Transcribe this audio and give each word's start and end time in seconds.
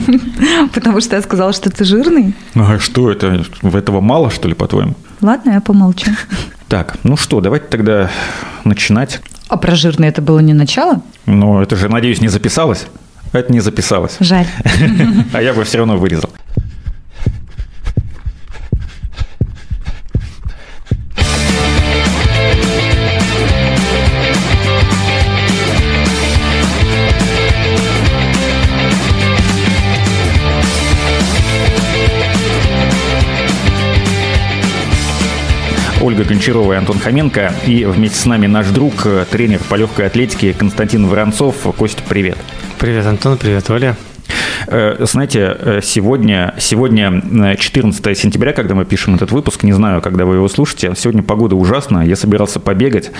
Потому 0.74 1.00
что 1.00 1.16
я 1.16 1.22
сказала, 1.22 1.52
что 1.52 1.70
ты 1.70 1.84
жирный. 1.84 2.34
А 2.54 2.78
что 2.78 3.10
это? 3.10 3.44
Этого 3.62 4.00
мало, 4.00 4.30
что 4.30 4.48
ли, 4.48 4.54
по-твоему? 4.54 4.94
Ладно, 5.20 5.50
я 5.50 5.60
помолчу. 5.60 6.10
Так, 6.68 6.96
ну 7.02 7.16
что, 7.16 7.40
давайте 7.40 7.66
тогда 7.66 8.10
начинать. 8.64 9.20
А 9.48 9.56
про 9.56 9.74
жирный 9.74 10.08
это 10.08 10.22
было 10.22 10.40
не 10.40 10.54
начало? 10.54 11.02
Ну, 11.26 11.60
это 11.60 11.76
же, 11.76 11.88
надеюсь, 11.88 12.20
не 12.20 12.28
записалось? 12.28 12.86
Это 13.32 13.52
не 13.52 13.60
записалось. 13.60 14.16
Жаль. 14.20 14.46
А 15.32 15.42
я 15.42 15.54
бы 15.54 15.64
все 15.64 15.78
равно 15.78 15.96
вырезал. 15.96 16.30
Ольга 36.12 36.24
Гончарова 36.24 36.74
и 36.74 36.76
Антон 36.76 36.98
Хоменко. 36.98 37.54
И 37.66 37.86
вместе 37.86 38.18
с 38.18 38.26
нами 38.26 38.46
наш 38.46 38.66
друг, 38.66 39.06
э, 39.06 39.24
тренер 39.30 39.60
по 39.70 39.76
легкой 39.76 40.08
атлетике 40.08 40.52
Константин 40.52 41.06
Воронцов. 41.06 41.56
Костя, 41.78 42.02
привет. 42.06 42.36
Привет, 42.78 43.06
Антон, 43.06 43.38
привет, 43.38 43.70
Оля. 43.70 43.96
Э, 44.66 44.96
знаете, 45.00 45.56
э, 45.58 45.80
сегодня, 45.82 46.54
сегодня 46.58 47.56
14 47.56 48.06
э, 48.06 48.14
сентября, 48.14 48.52
когда 48.52 48.74
мы 48.74 48.84
пишем 48.84 49.14
этот 49.14 49.32
выпуск, 49.32 49.62
не 49.62 49.72
знаю, 49.72 50.00
когда 50.00 50.24
вы 50.24 50.36
его 50.36 50.48
слушаете, 50.48 50.92
сегодня 50.96 51.22
погода 51.22 51.56
ужасная, 51.56 52.06
я 52.06 52.16
собирался 52.16 52.60
побегать, 52.60 53.10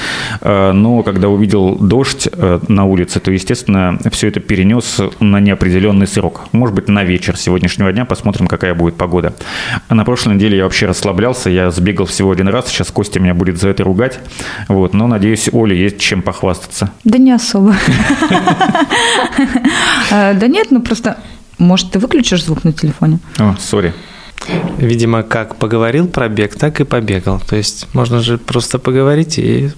но 0.43 1.03
когда 1.03 1.29
увидел 1.29 1.77
дождь 1.77 2.29
на 2.69 2.85
улице, 2.85 3.21
то, 3.21 3.31
естественно, 3.31 3.99
все 4.11 4.29
это 4.29 4.41
перенес 4.41 5.01
на 5.21 5.41
неопределенный 5.41 6.07
срок. 6.07 6.43
Может 6.53 6.75
быть, 6.75 6.89
на 6.89 7.05
вечер 7.05 7.37
сегодняшнего 7.37 7.93
дня, 7.93 8.05
посмотрим, 8.05 8.47
какая 8.47 8.75
будет 8.75 8.97
погода. 8.97 9.35
На 9.89 10.05
прошлой 10.05 10.35
неделе 10.35 10.59
я 10.59 10.65
вообще 10.65 10.87
расслаблялся, 10.87 11.51
я 11.51 11.71
сбегал 11.71 12.07
всего 12.07 12.31
один 12.33 12.49
раз, 12.49 12.69
сейчас 12.69 12.91
Костя 12.91 13.21
меня 13.21 13.35
будет 13.35 13.61
за 13.61 13.69
это 13.69 13.85
ругать, 13.85 14.21
вот, 14.69 14.95
но, 14.95 15.07
надеюсь, 15.07 15.49
Оле 15.53 15.79
есть 15.79 15.99
чем 15.99 16.23
похвастаться. 16.23 16.91
Да 17.05 17.19
не 17.19 17.33
особо. 17.33 17.75
Да 20.11 20.47
нет, 20.47 20.69
ну 20.71 20.83
просто 20.83 21.17
может, 21.59 21.91
ты 21.91 21.99
выключишь 21.99 22.45
звук 22.45 22.65
на 22.65 22.73
телефоне? 22.73 23.19
О, 23.39 23.57
сори. 23.59 23.93
Видимо, 24.79 25.23
как 25.23 25.57
поговорил 25.57 26.09
про 26.09 26.29
бег, 26.29 26.57
так 26.57 26.81
и 26.81 26.85
побегал. 26.85 27.41
То 27.41 27.57
есть 27.57 27.87
можно 27.95 28.21
же 28.21 28.39
просто 28.39 28.79
поговорить 28.79 29.39
и 29.39 29.71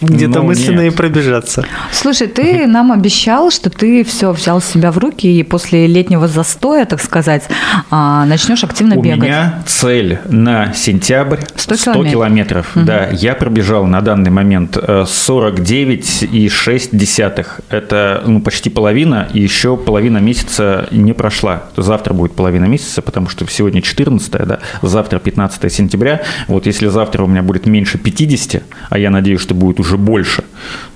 где-то 0.00 0.40
ну, 0.40 0.46
мысленно 0.46 0.80
нет. 0.80 0.92
и 0.92 0.96
пробежаться. 0.96 1.64
Слушай, 1.92 2.26
ты 2.28 2.66
нам 2.66 2.92
обещал, 2.92 3.50
что 3.50 3.70
ты 3.70 4.04
все 4.04 4.32
взял 4.32 4.60
себя 4.60 4.90
в 4.90 4.98
руки 4.98 5.26
и 5.26 5.42
после 5.42 5.86
летнего 5.86 6.28
застоя, 6.28 6.84
так 6.84 7.00
сказать, 7.00 7.44
а, 7.90 8.26
начнешь 8.26 8.64
активно 8.64 8.96
У 8.96 9.02
бегать. 9.02 9.20
У 9.20 9.22
меня 9.22 9.62
цель 9.66 10.18
на 10.28 10.74
сентябрь 10.74 11.40
100 11.56 11.76
километров. 11.76 11.94
100 11.94 12.10
километров. 12.10 12.76
Угу. 12.76 12.84
Да, 12.84 13.08
я 13.10 13.34
пробежал 13.34 13.86
на 13.86 14.00
данный 14.00 14.30
момент 14.30 14.76
49,6 14.76 17.46
э, 17.70 17.76
Это 17.76 18.22
ну, 18.26 18.40
почти 18.40 18.70
половина, 18.70 19.28
и 19.32 19.40
еще 19.40 19.76
половина 19.76 20.18
месяца 20.18 20.88
не 20.90 21.12
прошла. 21.12 21.64
Завтра 21.76 22.14
будет 22.14 22.34
половина 22.34 22.64
месяца, 22.64 23.02
потому 23.02 23.28
что 23.28 23.46
сегодня 23.48 23.82
14, 23.82 24.30
да, 24.46 24.58
завтра 24.82 25.18
15 25.18 25.72
сентября. 25.72 26.22
Вот 26.48 26.66
если 26.66 26.88
завтра 26.88 27.22
у 27.22 27.26
меня 27.26 27.42
будет 27.42 27.66
меньше 27.66 27.98
50, 27.98 28.62
а 28.90 28.98
я 28.98 29.10
надеюсь, 29.10 29.40
что 29.40 29.54
будет 29.54 29.83
уже 29.84 29.96
больше, 29.96 30.42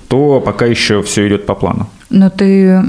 то 0.07 0.41
пока 0.41 0.65
еще 0.65 1.01
все 1.01 1.27
идет 1.27 1.45
по 1.45 1.55
плану. 1.55 1.87
Но 2.09 2.29
ты 2.29 2.83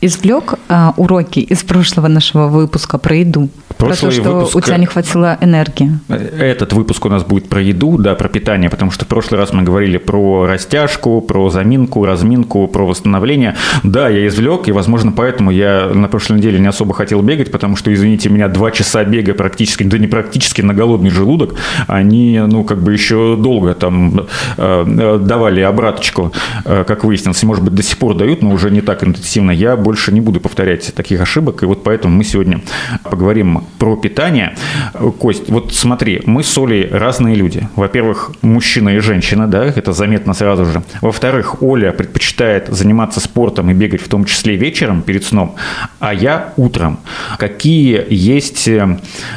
извлек 0.00 0.54
а, 0.68 0.94
уроки 0.96 1.40
из 1.40 1.62
прошлого 1.62 2.08
нашего 2.08 2.48
выпуска 2.48 2.98
про 2.98 3.16
еду? 3.16 3.48
Прошлый 3.76 4.12
про 4.12 4.16
то, 4.16 4.22
что 4.22 4.34
выпуск... 4.34 4.56
у 4.56 4.60
тебя 4.60 4.76
не 4.76 4.86
хватило 4.86 5.38
энергии. 5.40 5.98
Этот 6.08 6.72
выпуск 6.72 7.04
у 7.06 7.08
нас 7.08 7.24
будет 7.24 7.48
про 7.48 7.60
еду, 7.60 7.96
да, 7.98 8.14
про 8.14 8.28
питание, 8.28 8.70
потому 8.70 8.90
что 8.90 9.04
в 9.04 9.08
прошлый 9.08 9.40
раз 9.40 9.52
мы 9.52 9.62
говорили 9.62 9.98
про 9.98 10.46
растяжку, 10.46 11.20
про 11.20 11.50
заминку, 11.50 12.04
разминку, 12.04 12.66
про 12.68 12.86
восстановление. 12.86 13.56
Да, 13.82 14.08
я 14.08 14.26
извлек, 14.26 14.68
и, 14.68 14.72
возможно, 14.72 15.12
поэтому 15.12 15.50
я 15.50 15.90
на 15.92 16.08
прошлой 16.08 16.38
неделе 16.38 16.58
не 16.58 16.66
особо 16.66 16.94
хотел 16.94 17.22
бегать, 17.22 17.50
потому 17.50 17.76
что, 17.76 17.92
извините 17.92 18.28
меня, 18.28 18.48
два 18.48 18.70
часа 18.70 19.04
бега 19.04 19.34
практически, 19.34 19.82
да 19.82 19.98
не 19.98 20.06
практически, 20.06 20.62
на 20.62 20.74
голодный 20.74 21.10
желудок, 21.10 21.54
они, 21.86 22.40
ну, 22.46 22.64
как 22.64 22.82
бы 22.82 22.92
еще 22.92 23.36
долго 23.36 23.74
там 23.74 24.26
э, 24.56 25.18
давали 25.20 25.60
обраточку, 25.60 26.32
э, 26.64 26.84
как 26.86 27.04
выяснилось, 27.04 27.42
может 27.42 27.64
быть, 27.64 27.74
до 27.74 27.82
сих 27.82 27.98
пор 27.98 28.14
дают, 28.14 28.42
но 28.42 28.50
уже 28.50 28.70
не 28.70 28.80
так 28.80 29.04
интенсивно. 29.04 29.50
Я 29.50 29.76
больше 29.90 30.12
не 30.12 30.20
буду 30.20 30.38
повторять 30.40 30.94
таких 30.94 31.20
ошибок, 31.20 31.64
и 31.64 31.66
вот 31.66 31.82
поэтому 31.82 32.16
мы 32.16 32.22
сегодня 32.22 32.60
поговорим 33.02 33.64
про 33.78 33.96
питание. 33.96 34.54
Кость, 35.18 35.48
вот 35.48 35.74
смотри, 35.74 36.22
мы 36.26 36.44
с 36.44 36.58
Олей 36.58 36.88
разные 36.88 37.34
люди. 37.34 37.68
Во-первых, 37.74 38.30
мужчина 38.42 38.90
и 38.90 39.00
женщина, 39.00 39.48
да, 39.48 39.64
это 39.64 39.92
заметно 39.92 40.32
сразу 40.34 40.64
же. 40.64 40.82
Во-вторых, 41.00 41.60
Оля 41.60 41.90
предпочитает 41.90 42.68
заниматься 42.68 43.18
спортом 43.18 43.68
и 43.70 43.74
бегать 43.74 44.00
в 44.00 44.08
том 44.08 44.24
числе 44.26 44.54
вечером 44.54 45.02
перед 45.02 45.24
сном, 45.24 45.56
а 45.98 46.14
я 46.14 46.52
утром. 46.56 47.00
Какие 47.38 48.06
есть 48.10 48.68
э, 48.68 48.96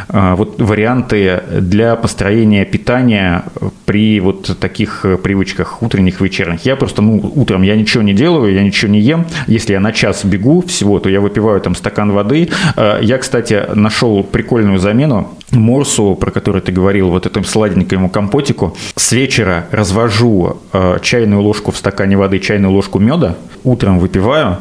вот 0.09 0.61
варианты 0.61 1.41
для 1.61 1.95
построения 1.95 2.63
питания 2.65 3.43
при 3.85 4.19
вот 4.19 4.59
таких 4.59 5.03
привычках 5.23 5.81
утренних, 5.81 6.21
вечерних? 6.21 6.63
Я 6.65 6.75
просто, 6.75 7.01
ну, 7.01 7.31
утром 7.35 7.63
я 7.63 7.75
ничего 7.75 8.03
не 8.03 8.13
делаю, 8.13 8.53
я 8.53 8.61
ничего 8.61 8.91
не 8.91 8.99
ем. 8.99 9.25
Если 9.47 9.73
я 9.73 9.79
на 9.79 9.91
час 9.91 10.25
бегу 10.25 10.42
всего, 10.67 10.99
то 10.99 11.09
я 11.09 11.21
выпиваю 11.21 11.59
там 11.61 11.75
стакан 11.75 12.11
воды. 12.11 12.49
Э, 12.75 12.99
я, 13.01 13.17
кстати, 13.17 13.65
нашел 13.73 14.23
прикольную 14.23 14.79
замену 14.79 15.29
морсу, 15.51 16.15
про 16.15 16.31
который 16.31 16.61
ты 16.61 16.71
говорил, 16.71 17.09
вот 17.09 17.25
этому 17.25 17.45
сладенькому 17.45 18.09
компотику. 18.09 18.75
С 18.95 19.11
вечера 19.11 19.65
развожу 19.71 20.57
э, 20.73 20.97
чайную 21.01 21.41
ложку 21.41 21.71
в 21.71 21.77
стакане 21.77 22.17
воды, 22.17 22.39
чайную 22.39 22.73
ложку 22.73 22.99
меда, 22.99 23.35
утром 23.63 23.99
выпиваю, 23.99 24.57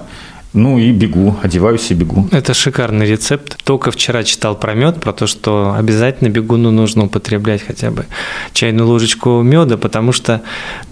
ну 0.52 0.78
и 0.78 0.92
бегу, 0.92 1.36
одеваюсь 1.42 1.90
и 1.90 1.94
бегу. 1.94 2.28
Это 2.30 2.52
шикарный 2.52 3.06
рецепт. 3.06 3.56
Только 3.64 3.90
вчера 3.90 4.22
читал 4.22 4.54
про 4.54 4.74
мед, 4.74 5.00
про 5.00 5.12
то, 5.12 5.26
что 5.26 5.74
обязательно 5.78 6.28
бегуну 6.28 6.70
нужно 6.70 7.04
употреблять 7.04 7.62
хотя 7.66 7.90
бы 7.90 8.06
чайную 8.52 8.86
ложечку 8.86 9.42
меда, 9.42 9.76
потому 9.78 10.12
что 10.12 10.42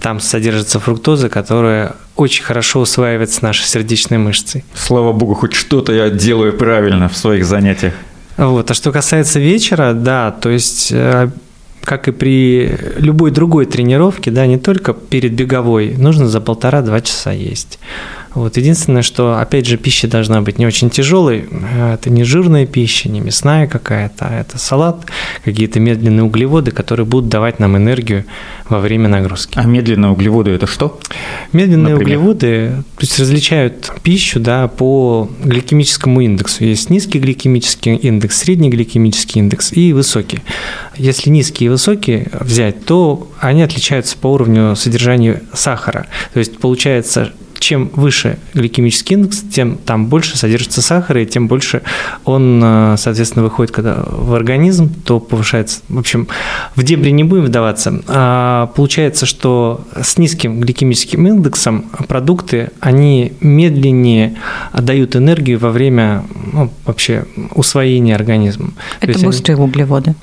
там 0.00 0.20
содержится 0.20 0.80
фруктоза, 0.80 1.28
которая 1.28 1.96
очень 2.16 2.42
хорошо 2.42 2.80
усваивается 2.80 3.44
нашей 3.44 3.64
сердечной 3.64 4.18
мышцей. 4.18 4.64
Слава 4.74 5.12
богу, 5.12 5.34
хоть 5.34 5.52
что-то 5.52 5.92
я 5.92 6.10
делаю 6.10 6.52
правильно 6.52 7.08
в 7.08 7.16
своих 7.16 7.44
занятиях. 7.44 7.94
Вот. 8.36 8.70
А 8.70 8.74
что 8.74 8.92
касается 8.92 9.38
вечера, 9.40 9.92
да, 9.92 10.30
то 10.30 10.48
есть 10.48 10.90
э, 10.92 11.28
как 11.82 12.08
и 12.08 12.12
при 12.12 12.78
любой 12.96 13.30
другой 13.30 13.66
тренировке, 13.66 14.30
да, 14.30 14.46
не 14.46 14.58
только 14.58 14.94
перед 14.94 15.32
беговой, 15.32 15.94
нужно 15.96 16.28
за 16.28 16.40
полтора-два 16.40 17.00
часа 17.00 17.32
есть. 17.32 17.78
Вот. 18.34 18.56
Единственное, 18.56 19.02
что, 19.02 19.38
опять 19.38 19.66
же, 19.66 19.76
пища 19.76 20.08
должна 20.08 20.40
быть 20.40 20.58
не 20.58 20.66
очень 20.66 20.90
тяжелой. 20.90 21.48
Это 21.92 22.10
не 22.10 22.24
жирная 22.24 22.66
пища, 22.66 23.08
не 23.08 23.20
мясная 23.20 23.66
какая-то, 23.66 24.26
а 24.26 24.40
это 24.40 24.58
салат, 24.58 25.06
какие-то 25.44 25.80
медленные 25.80 26.24
углеводы, 26.24 26.70
которые 26.70 27.06
будут 27.06 27.28
давать 27.28 27.58
нам 27.58 27.76
энергию 27.76 28.24
во 28.68 28.78
время 28.78 29.08
нагрузки. 29.08 29.58
А 29.58 29.64
медленные 29.64 30.12
углеводы– 30.12 30.50
это 30.52 30.66
что? 30.66 31.00
Медленные 31.52 31.94
Например? 31.94 32.18
углеводы 32.18 32.72
то 32.96 33.02
есть 33.02 33.18
различают 33.18 33.92
пищу 34.02 34.40
да, 34.40 34.68
по 34.68 35.30
гликемическому 35.42 36.20
индексу. 36.20 36.64
Есть 36.64 36.90
низкий 36.90 37.18
гликемический 37.18 37.96
индекс, 37.96 38.38
средний 38.38 38.70
гликемический 38.70 39.40
индекс 39.40 39.72
и 39.72 39.92
высокий. 39.92 40.40
Если 40.96 41.30
низкие 41.30 41.66
и 41.66 41.70
высокие 41.70 42.28
взять, 42.32 42.84
то 42.84 43.30
они 43.40 43.62
отличаются 43.62 44.16
по 44.16 44.28
уровню 44.28 44.76
содержания 44.76 45.42
сахара. 45.52 46.06
То 46.32 46.38
есть 46.38 46.58
получается, 46.58 47.32
чем 47.60 47.90
выше 47.94 48.38
гликемический 48.54 49.16
индекс, 49.16 49.42
тем 49.52 49.76
там 49.76 50.06
больше 50.06 50.36
содержится 50.36 50.82
сахара, 50.82 51.22
и 51.22 51.26
тем 51.26 51.46
больше 51.46 51.82
он, 52.24 52.60
э, 52.62 52.96
соответственно, 52.98 53.44
выходит 53.44 53.70
когда 53.70 54.02
в 54.06 54.34
организм, 54.34 54.92
то 55.04 55.20
повышается. 55.20 55.80
В 55.88 55.98
общем, 55.98 56.26
в 56.74 56.82
дебри 56.82 57.10
не 57.10 57.22
будем 57.22 57.44
вдаваться. 57.44 58.02
А 58.08 58.66
получается, 58.74 59.26
что 59.26 59.84
с 60.00 60.18
низким 60.18 60.60
гликемическим 60.60 61.26
индексом 61.26 61.84
продукты, 62.08 62.70
они 62.80 63.34
медленнее 63.40 64.36
отдают 64.72 65.14
энергию 65.14 65.58
во 65.58 65.70
время 65.70 66.24
ну, 66.52 66.70
вообще 66.86 67.26
усвоения 67.54 68.14
организма. 68.14 68.70
Это 69.00 69.18
быстрые 69.18 69.56
они... 69.56 69.64
углеводы 69.64 70.14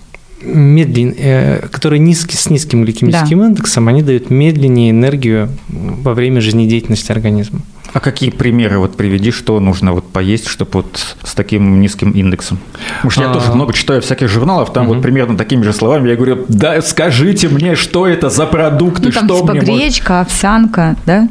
медлен, 0.41 1.13
э, 1.17 1.67
которые 1.71 1.99
низкий, 1.99 2.37
с 2.37 2.49
низким 2.49 2.83
гликемическим 2.83 3.39
да. 3.39 3.45
индексом, 3.47 3.87
они 3.87 4.01
дают 4.03 4.29
медленнее 4.29 4.91
энергию 4.91 5.49
во 5.67 6.13
время 6.13 6.41
жизнедеятельности 6.41 7.11
организма. 7.11 7.61
А 7.93 7.99
какие 7.99 8.29
примеры 8.29 8.79
вот 8.79 8.95
приведи, 8.95 9.31
что 9.31 9.59
нужно 9.59 9.93
вот 9.93 10.07
поесть, 10.11 10.47
чтобы 10.47 10.71
вот 10.73 11.15
с 11.23 11.33
таким 11.33 11.79
низким 11.79 12.11
индексом? 12.11 12.59
Потому 12.97 13.11
что 13.11 13.21
я 13.23 13.31
а... 13.31 13.33
тоже 13.33 13.53
много 13.53 13.73
читаю 13.73 14.01
всяких 14.01 14.27
журналов, 14.27 14.73
там 14.73 14.87
вот 14.87 15.01
примерно 15.01 15.37
такими 15.37 15.63
же 15.63 15.73
словами 15.73 16.09
я 16.09 16.15
говорю, 16.15 16.45
да 16.47 16.81
скажите 16.81 17.47
мне, 17.47 17.75
что 17.75 18.05
это 18.05 18.29
за 18.29 18.45
продукты, 18.45 19.05
ну, 19.05 19.11
там 19.11 19.25
что 19.25 19.41
типа 19.41 19.53
мне 19.53 19.61
гречка, 19.61 20.21
овсянка, 20.21 20.95
да? 21.05 21.27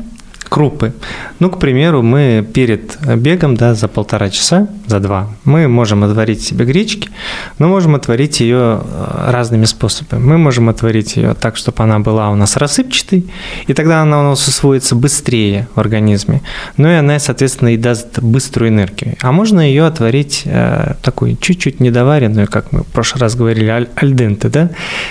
Крупы. 0.49 0.93
Ну, 1.39 1.51
к 1.51 1.59
примеру, 1.59 2.03
мы 2.03 2.47
перед 2.53 2.99
бегом, 3.17 3.57
да, 3.57 3.75
за 3.75 3.89
полтора 3.89 4.31
часа, 4.31 4.69
за 4.87 5.01
два, 5.01 5.29
мы 5.45 5.69
можем 5.69 6.05
отварить 6.05 6.43
себе 6.43 6.65
гречки, 6.65 7.11
но 7.59 7.69
можем 7.69 7.95
отварить 7.95 8.41
ее 8.41 8.81
э, 8.83 9.31
разными 9.31 9.65
способами. 9.65 10.21
Мы 10.21 10.39
можем 10.39 10.69
отварить 10.69 11.17
ее 11.17 11.35
так, 11.35 11.57
чтобы 11.57 11.83
она 11.83 11.99
была 11.99 12.31
у 12.31 12.35
нас 12.35 12.57
рассыпчатой, 12.57 13.27
и 13.67 13.75
тогда 13.75 14.03
она 14.03 14.21
у 14.21 14.23
нас 14.31 14.49
усвоится 14.49 14.95
быстрее 14.95 15.69
в 15.75 15.81
организме. 15.81 16.43
Ну 16.77 16.89
и 16.89 16.95
она, 16.95 17.19
соответственно, 17.19 17.75
и 17.75 17.77
даст 17.77 18.19
быструю 18.21 18.71
энергию. 18.71 19.17
А 19.21 19.33
можно 19.33 19.61
ее 19.61 19.87
отварить 19.87 20.43
э, 20.45 20.95
такой 21.03 21.37
чуть-чуть 21.41 21.81
недоваренную, 21.81 22.47
как 22.49 22.73
мы 22.73 22.81
в 22.81 22.87
прошлый 22.87 23.21
раз 23.21 23.35
говорили, 23.35 23.69
аль, 23.69 23.89
альденте, 23.97 24.49
да? 24.49 24.71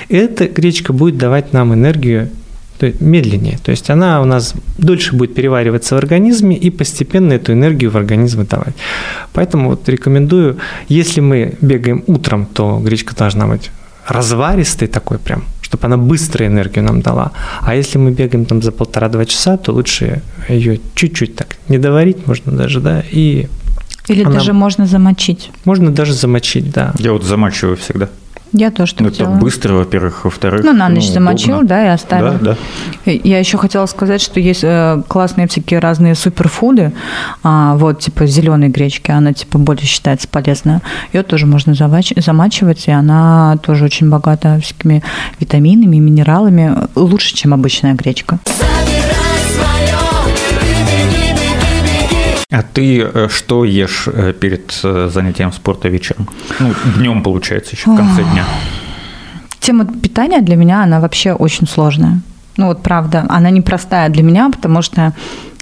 И 0.10 0.16
эта 0.16 0.48
гречка 0.48 0.94
будет 0.94 1.18
давать 1.18 1.54
нам 1.54 1.74
энергию 1.74 2.30
медленнее. 2.82 3.58
То 3.64 3.72
есть 3.72 3.90
она 3.90 4.22
у 4.22 4.26
нас 4.26 4.54
дольше 4.78 5.16
будет 5.16 5.34
перевариваться 5.34 5.96
в 5.96 5.98
организме 5.98 6.56
и 6.56 6.70
постепенно 6.70 7.34
эту 7.34 7.54
энергию 7.54 7.92
в 7.92 7.98
организм 7.98 8.46
давать. 8.46 8.76
Поэтому 9.34 9.70
вот 9.70 9.88
рекомендую, 9.90 10.58
если 10.90 11.22
мы 11.22 11.56
бегаем 11.62 12.04
утром, 12.08 12.46
то 12.46 12.80
гречка 12.80 13.16
должна 13.16 13.48
быть 13.48 13.72
разваристой 14.08 14.88
такой 14.88 15.18
прям, 15.18 15.44
чтобы 15.62 15.86
она 15.86 15.98
быстро 15.98 16.46
энергию 16.46 16.84
нам 16.86 17.02
дала. 17.02 17.32
А 17.62 17.76
если 17.76 17.98
мы 17.98 18.12
бегаем 18.12 18.46
там 18.46 18.62
за 18.62 18.72
полтора-два 18.72 19.26
часа, 19.26 19.58
то 19.58 19.72
лучше 19.72 20.22
ее 20.50 20.80
чуть-чуть 20.94 21.36
так 21.36 21.58
не 21.70 21.78
доварить 21.78 22.28
можно 22.28 22.52
даже, 22.52 22.80
да, 22.80 23.04
и 23.12 23.48
или 24.08 24.24
она... 24.24 24.34
даже 24.36 24.54
можно 24.54 24.86
замочить. 24.86 25.52
Можно 25.66 25.92
даже 25.92 26.14
замочить, 26.14 26.72
да. 26.72 26.94
Я 27.00 27.12
вот 27.12 27.24
замачиваю 27.24 27.76
всегда. 27.76 28.10
Я 28.58 28.72
тоже 28.72 28.94
так 28.94 29.02
ну, 29.02 29.08
Это 29.10 29.18
делала. 29.18 29.36
быстро, 29.36 29.74
во-первых, 29.74 30.24
во-вторых. 30.24 30.64
Ну, 30.64 30.72
на 30.72 30.88
ночь 30.88 31.08
ну, 31.08 31.14
замочил, 31.14 31.56
удобно. 31.56 31.68
да, 31.68 31.86
и 31.86 31.88
оставил. 31.90 32.34
Да, 32.40 32.56
да. 33.06 33.12
Я 33.12 33.40
еще 33.40 33.58
хотела 33.58 33.86
сказать, 33.86 34.22
что 34.22 34.40
есть 34.40 34.64
э, 34.64 35.02
классные 35.10 35.48
всякие 35.50 35.80
разные 35.80 36.16
суперфуды, 36.16 36.94
а, 37.44 37.76
вот, 37.76 38.00
типа 38.00 38.26
зеленой 38.28 38.70
гречки, 38.70 39.12
она, 39.12 39.34
типа, 39.34 39.58
более 39.58 39.86
считается 39.86 40.30
полезная. 40.30 40.82
Ее 41.12 41.24
тоже 41.24 41.48
можно 41.48 41.74
замачивать, 41.74 42.88
и 42.88 42.92
она 42.92 43.58
тоже 43.62 43.84
очень 43.84 44.10
богата 44.10 44.58
всякими 44.64 45.04
витаминами, 45.40 45.98
минералами, 45.98 46.76
лучше, 46.96 47.36
чем 47.36 47.54
обычная 47.54 47.94
гречка. 47.94 48.40
А 52.56 52.62
ты 52.62 53.02
э, 53.02 53.28
что 53.30 53.66
ешь 53.66 54.08
э, 54.08 54.32
перед 54.32 54.80
э, 54.84 55.10
занятием 55.14 55.52
спорта 55.52 55.90
вечером? 55.90 56.30
Ну, 56.60 56.74
днем, 56.98 57.22
получается, 57.22 57.76
еще 57.76 57.92
в 57.92 57.98
конце 57.98 58.24
дня. 58.24 58.46
Тема 59.60 59.86
питания 59.86 60.42
для 60.42 60.56
меня, 60.56 60.84
она 60.84 61.02
вообще 61.02 61.34
очень 61.34 61.68
сложная. 61.68 62.22
Ну 62.56 62.68
вот 62.68 62.82
правда, 62.82 63.26
она 63.28 63.50
непростая 63.50 64.10
для 64.10 64.24
меня, 64.24 64.50
потому 64.50 64.82
что 64.82 65.12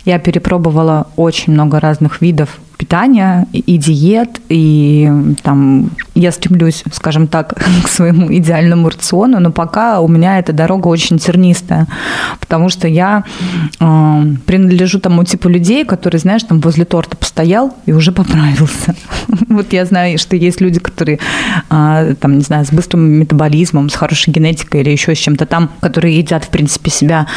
я 0.05 0.19
перепробовала 0.19 1.07
очень 1.15 1.53
много 1.53 1.79
разных 1.79 2.21
видов 2.21 2.59
питания 2.77 3.47
и 3.53 3.77
диет, 3.77 4.39
и 4.49 5.11
там 5.41 5.89
я 6.15 6.31
стремлюсь, 6.31 6.83
скажем 6.91 7.27
так, 7.27 7.53
к 7.83 7.87
своему 7.87 8.33
идеальному 8.33 8.89
рациону, 8.89 9.39
но 9.39 9.51
пока 9.51 9.99
у 9.99 10.07
меня 10.07 10.39
эта 10.39 10.53
дорога 10.53 10.87
очень 10.87 11.17
тернистая, 11.17 11.87
потому 12.39 12.69
что 12.69 12.87
я 12.87 13.23
э, 13.79 14.23
принадлежу 14.45 14.99
тому 14.99 15.23
типу 15.23 15.49
людей, 15.49 15.85
которые, 15.85 16.19
знаешь, 16.19 16.43
там 16.43 16.59
возле 16.59 16.85
торта 16.85 17.17
постоял 17.17 17.75
и 17.85 17.93
уже 17.93 18.11
поправился. 18.11 18.95
Вот 19.49 19.71
я 19.71 19.85
знаю, 19.85 20.17
что 20.17 20.35
есть 20.35 20.61
люди, 20.61 20.79
которые, 20.79 21.19
э, 21.69 22.15
там, 22.19 22.37
не 22.37 22.43
знаю, 22.43 22.65
с 22.65 22.71
быстрым 22.71 23.03
метаболизмом, 23.03 23.89
с 23.89 23.95
хорошей 23.95 24.31
генетикой 24.31 24.81
или 24.81 24.89
еще 24.89 25.15
с 25.15 25.19
чем-то 25.19 25.45
там, 25.45 25.69
которые 25.79 26.17
едят, 26.17 26.45
в 26.45 26.49
принципе, 26.49 26.89
себя, 26.89 27.27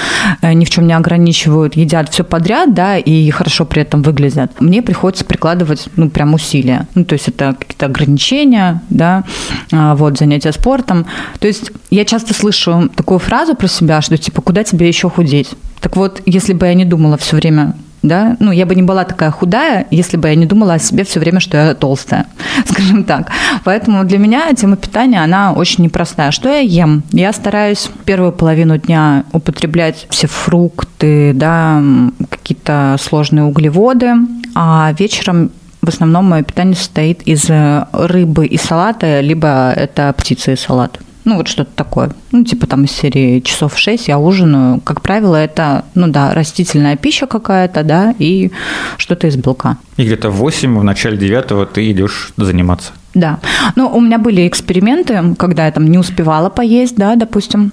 э, 0.40 0.52
ни 0.52 0.64
в 0.64 0.70
чем 0.70 0.86
не 0.86 0.94
ограничивают, 0.94 1.76
едят 1.76 2.10
все 2.10 2.24
подряд, 2.24 2.74
да, 2.74 2.96
и 2.96 3.30
хорошо 3.30 3.64
при 3.64 3.82
этом 3.82 4.02
выглядят. 4.02 4.60
Мне 4.60 4.82
приходится 4.82 5.24
прикладывать, 5.24 5.88
ну, 5.96 6.08
прям 6.08 6.34
усилия. 6.34 6.86
Ну, 6.94 7.04
то 7.04 7.14
есть 7.14 7.28
это 7.28 7.54
какие-то 7.58 7.86
ограничения, 7.86 8.65
да, 8.90 9.24
а, 9.72 9.94
вот, 9.94 10.18
занятия 10.18 10.52
спортом. 10.52 11.06
То 11.40 11.46
есть 11.46 11.70
я 11.90 12.04
часто 12.04 12.34
слышу 12.34 12.90
такую 12.94 13.18
фразу 13.18 13.54
про 13.54 13.68
себя, 13.68 14.00
что 14.00 14.16
типа, 14.16 14.42
куда 14.42 14.64
тебе 14.64 14.88
еще 14.88 15.08
худеть? 15.10 15.50
Так 15.80 15.96
вот, 15.96 16.22
если 16.26 16.52
бы 16.52 16.66
я 16.66 16.74
не 16.74 16.84
думала 16.84 17.16
все 17.16 17.36
время 17.36 17.74
да, 18.06 18.36
ну, 18.40 18.52
я 18.52 18.66
бы 18.66 18.74
не 18.74 18.82
была 18.82 19.04
такая 19.04 19.30
худая, 19.30 19.86
если 19.90 20.16
бы 20.16 20.28
я 20.28 20.34
не 20.34 20.46
думала 20.46 20.74
о 20.74 20.78
себе 20.78 21.04
все 21.04 21.20
время, 21.20 21.40
что 21.40 21.56
я 21.56 21.74
толстая, 21.74 22.26
скажем 22.66 23.04
так. 23.04 23.30
Поэтому 23.64 24.04
для 24.04 24.18
меня 24.18 24.52
тема 24.54 24.76
питания, 24.76 25.22
она 25.22 25.52
очень 25.52 25.84
непростая. 25.84 26.30
Что 26.30 26.48
я 26.48 26.60
ем? 26.60 27.02
Я 27.10 27.32
стараюсь 27.32 27.90
первую 28.04 28.32
половину 28.32 28.78
дня 28.78 29.24
употреблять 29.32 30.06
все 30.10 30.26
фрукты, 30.26 31.32
да, 31.34 31.82
какие-то 32.28 32.96
сложные 33.00 33.44
углеводы, 33.44 34.12
а 34.54 34.94
вечером 34.98 35.50
в 35.86 35.88
основном 35.88 36.24
мое 36.24 36.42
питание 36.42 36.74
состоит 36.74 37.22
из 37.22 37.48
э, 37.48 37.86
рыбы 37.92 38.46
и 38.46 38.58
салата, 38.58 39.20
либо 39.20 39.72
это 39.74 40.12
птица 40.18 40.52
и 40.52 40.56
салат. 40.56 40.98
Ну, 41.24 41.36
вот 41.36 41.48
что-то 41.48 41.70
такое. 41.74 42.10
Ну, 42.30 42.44
типа 42.44 42.66
там 42.66 42.84
из 42.84 42.92
серии 42.92 43.40
часов 43.40 43.76
6 43.76 44.08
я 44.08 44.18
ужинаю. 44.18 44.80
Как 44.80 45.00
правило, 45.00 45.34
это, 45.34 45.84
ну 45.94 46.06
да, 46.06 46.32
растительная 46.34 46.96
пища 46.96 47.26
какая-то, 47.26 47.82
да, 47.82 48.14
и 48.18 48.52
что-то 48.96 49.26
из 49.26 49.36
белка. 49.36 49.76
И 49.96 50.04
где-то 50.04 50.30
в 50.30 50.36
8, 50.36 50.78
в 50.78 50.84
начале 50.84 51.16
9 51.16 51.72
ты 51.72 51.90
идешь 51.90 52.32
заниматься. 52.36 52.92
Да. 53.14 53.40
Ну, 53.74 53.88
у 53.88 54.00
меня 54.00 54.18
были 54.18 54.46
эксперименты, 54.46 55.34
когда 55.36 55.66
я 55.66 55.72
там 55.72 55.88
не 55.88 55.98
успевала 55.98 56.48
поесть, 56.48 56.96
да, 56.96 57.16
допустим, 57.16 57.72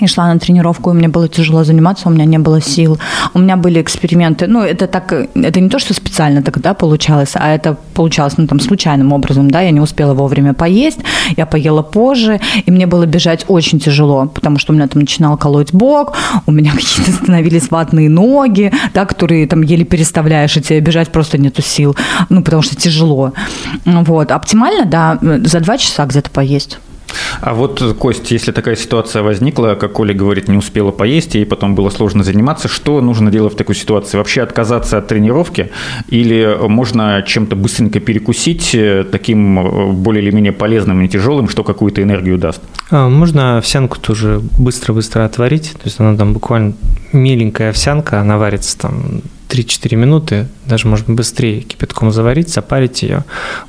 и 0.00 0.06
шла 0.06 0.32
на 0.32 0.38
тренировку, 0.38 0.90
и 0.90 0.94
мне 0.94 1.08
было 1.08 1.28
тяжело 1.28 1.64
заниматься, 1.64 2.08
у 2.08 2.12
меня 2.12 2.24
не 2.24 2.38
было 2.38 2.60
сил. 2.60 2.98
У 3.34 3.38
меня 3.38 3.56
были 3.56 3.80
эксперименты. 3.80 4.46
Ну, 4.46 4.60
это 4.60 4.86
так, 4.86 5.12
это 5.12 5.60
не 5.60 5.68
то, 5.68 5.78
что 5.78 5.94
специально 5.94 6.42
тогда 6.42 6.74
получалось, 6.74 7.32
а 7.34 7.48
это 7.54 7.76
получалось, 7.94 8.38
ну, 8.38 8.46
там, 8.46 8.60
случайным 8.60 9.12
образом, 9.12 9.50
да, 9.50 9.60
я 9.60 9.70
не 9.70 9.80
успела 9.80 10.14
вовремя 10.14 10.54
поесть, 10.54 11.00
я 11.36 11.46
поела 11.46 11.82
позже, 11.82 12.40
и 12.66 12.70
мне 12.70 12.86
было 12.86 13.06
бежать 13.06 13.44
очень 13.48 13.80
тяжело, 13.80 14.26
потому 14.26 14.58
что 14.58 14.72
у 14.72 14.76
меня 14.76 14.86
там 14.86 15.00
начинал 15.00 15.36
колоть 15.36 15.72
бок, 15.72 16.16
у 16.46 16.52
меня 16.52 16.72
какие-то 16.76 17.12
становились 17.12 17.70
ватные 17.70 18.08
ноги, 18.08 18.72
да, 18.94 19.04
которые 19.04 19.46
там 19.46 19.62
еле 19.62 19.84
переставляешь, 19.84 20.56
и 20.56 20.60
тебе 20.60 20.80
бежать 20.80 21.10
просто 21.10 21.38
нету 21.38 21.62
сил, 21.62 21.96
ну, 22.28 22.42
потому 22.42 22.62
что 22.62 22.76
тяжело. 22.76 23.32
Вот. 23.84 24.30
Оптимально, 24.30 24.84
да, 24.84 25.18
за 25.20 25.60
два 25.60 25.78
часа 25.78 26.06
где-то 26.06 26.30
поесть. 26.30 26.78
А 27.40 27.54
вот, 27.54 27.82
Кость, 27.98 28.30
если 28.30 28.52
такая 28.52 28.76
ситуация 28.76 29.22
возникла, 29.22 29.76
как 29.78 29.98
Оля 30.00 30.14
говорит, 30.14 30.48
не 30.48 30.56
успела 30.56 30.90
поесть, 30.90 31.36
и 31.36 31.44
потом 31.44 31.74
было 31.74 31.90
сложно 31.90 32.24
заниматься, 32.24 32.68
что 32.68 33.00
нужно 33.00 33.30
делать 33.30 33.54
в 33.54 33.56
такой 33.56 33.74
ситуации? 33.74 34.18
Вообще 34.18 34.42
отказаться 34.42 34.98
от 34.98 35.06
тренировки 35.06 35.70
или 36.08 36.56
можно 36.68 37.22
чем-то 37.26 37.56
быстренько 37.56 38.00
перекусить, 38.00 38.74
э, 38.74 39.04
таким 39.10 39.58
э, 39.58 39.92
более 39.92 40.22
или 40.22 40.30
менее 40.30 40.52
полезным 40.52 41.00
и 41.02 41.08
тяжелым, 41.08 41.48
что 41.48 41.64
какую-то 41.64 42.02
энергию 42.02 42.38
даст? 42.38 42.60
А, 42.90 43.08
можно 43.08 43.58
овсянку 43.58 43.98
тоже 43.98 44.40
быстро-быстро 44.58 45.24
отварить, 45.24 45.72
то 45.72 45.84
есть 45.84 46.00
она 46.00 46.16
там 46.16 46.32
буквально 46.32 46.74
меленькая 47.12 47.70
овсянка, 47.70 48.20
она 48.20 48.38
варится 48.38 48.78
там 48.78 49.22
3-4 49.48 49.96
минуты, 49.96 50.46
даже 50.66 50.86
можно 50.86 51.14
быстрее 51.14 51.60
кипятком 51.60 52.12
заварить, 52.12 52.48
запарить 52.48 53.02
ее, 53.02 53.24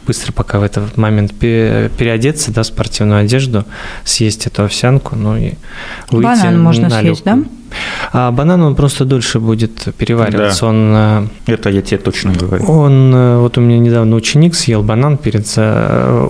быстро 0.06 0.34
пока 0.34 0.60
в 0.60 0.64
этот 0.64 0.98
момент 0.98 1.34
переодеться, 1.34 2.52
да, 2.52 2.64
в 2.64 2.66
спортивную 2.66 3.22
одежду, 3.22 3.66
съесть 4.04 4.46
эту 4.48 4.64
овсянку, 4.64 5.16
ну 5.16 5.38
и 5.38 5.54
выйти 6.12 6.24
Банан 6.24 6.62
можно 6.62 6.90
на 6.90 7.00
съесть, 7.00 7.24
да? 7.24 7.40
А 8.12 8.32
банан, 8.32 8.62
он 8.62 8.76
просто 8.76 9.06
дольше 9.06 9.40
будет 9.40 9.88
перевариваться. 9.98 10.62
Да. 10.62 10.68
Он, 10.68 10.94
э, 10.96 11.28
Это 11.48 11.70
я 11.70 11.82
тебе 11.82 11.98
точно 11.98 12.34
говорю. 12.34 12.66
Он, 12.66 13.14
э, 13.14 13.38
вот 13.40 13.58
у 13.58 13.62
меня 13.62 13.80
недавно 13.80 14.16
ученик 14.16 14.56
съел 14.56 14.84
банан 14.84 15.18
перед, 15.18 15.48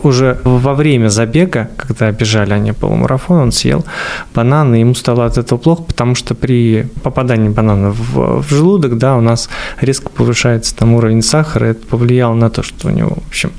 уже 0.03 0.39
во 0.43 0.74
время 0.74 1.10
забега, 1.10 1.69
когда 1.77 2.12
бежали 2.12 2.53
они 2.53 2.72
полумарафон, 2.72 3.38
он 3.38 3.51
съел 3.51 3.86
банан, 4.34 4.75
и 4.75 4.79
ему 4.79 4.96
стало 4.96 5.25
от 5.25 5.38
этого 5.38 5.58
плохо, 5.58 5.84
потому 5.84 6.15
что 6.15 6.36
при 6.36 6.88
попадании 7.03 7.50
банана 7.50 7.91
в, 7.91 8.41
в 8.41 8.50
желудок, 8.50 8.98
да, 8.98 9.15
у 9.15 9.22
нас 9.22 9.50
резко 9.81 10.10
повышается 10.10 10.75
там 10.75 10.93
уровень 10.93 11.22
сахара, 11.22 11.65
это 11.65 11.86
повлияло 11.88 12.34
на 12.34 12.50
то, 12.50 12.63
что 12.63 12.88
у 12.88 12.91
него, 12.91 13.17
в 13.25 13.27
общем, 13.27 13.51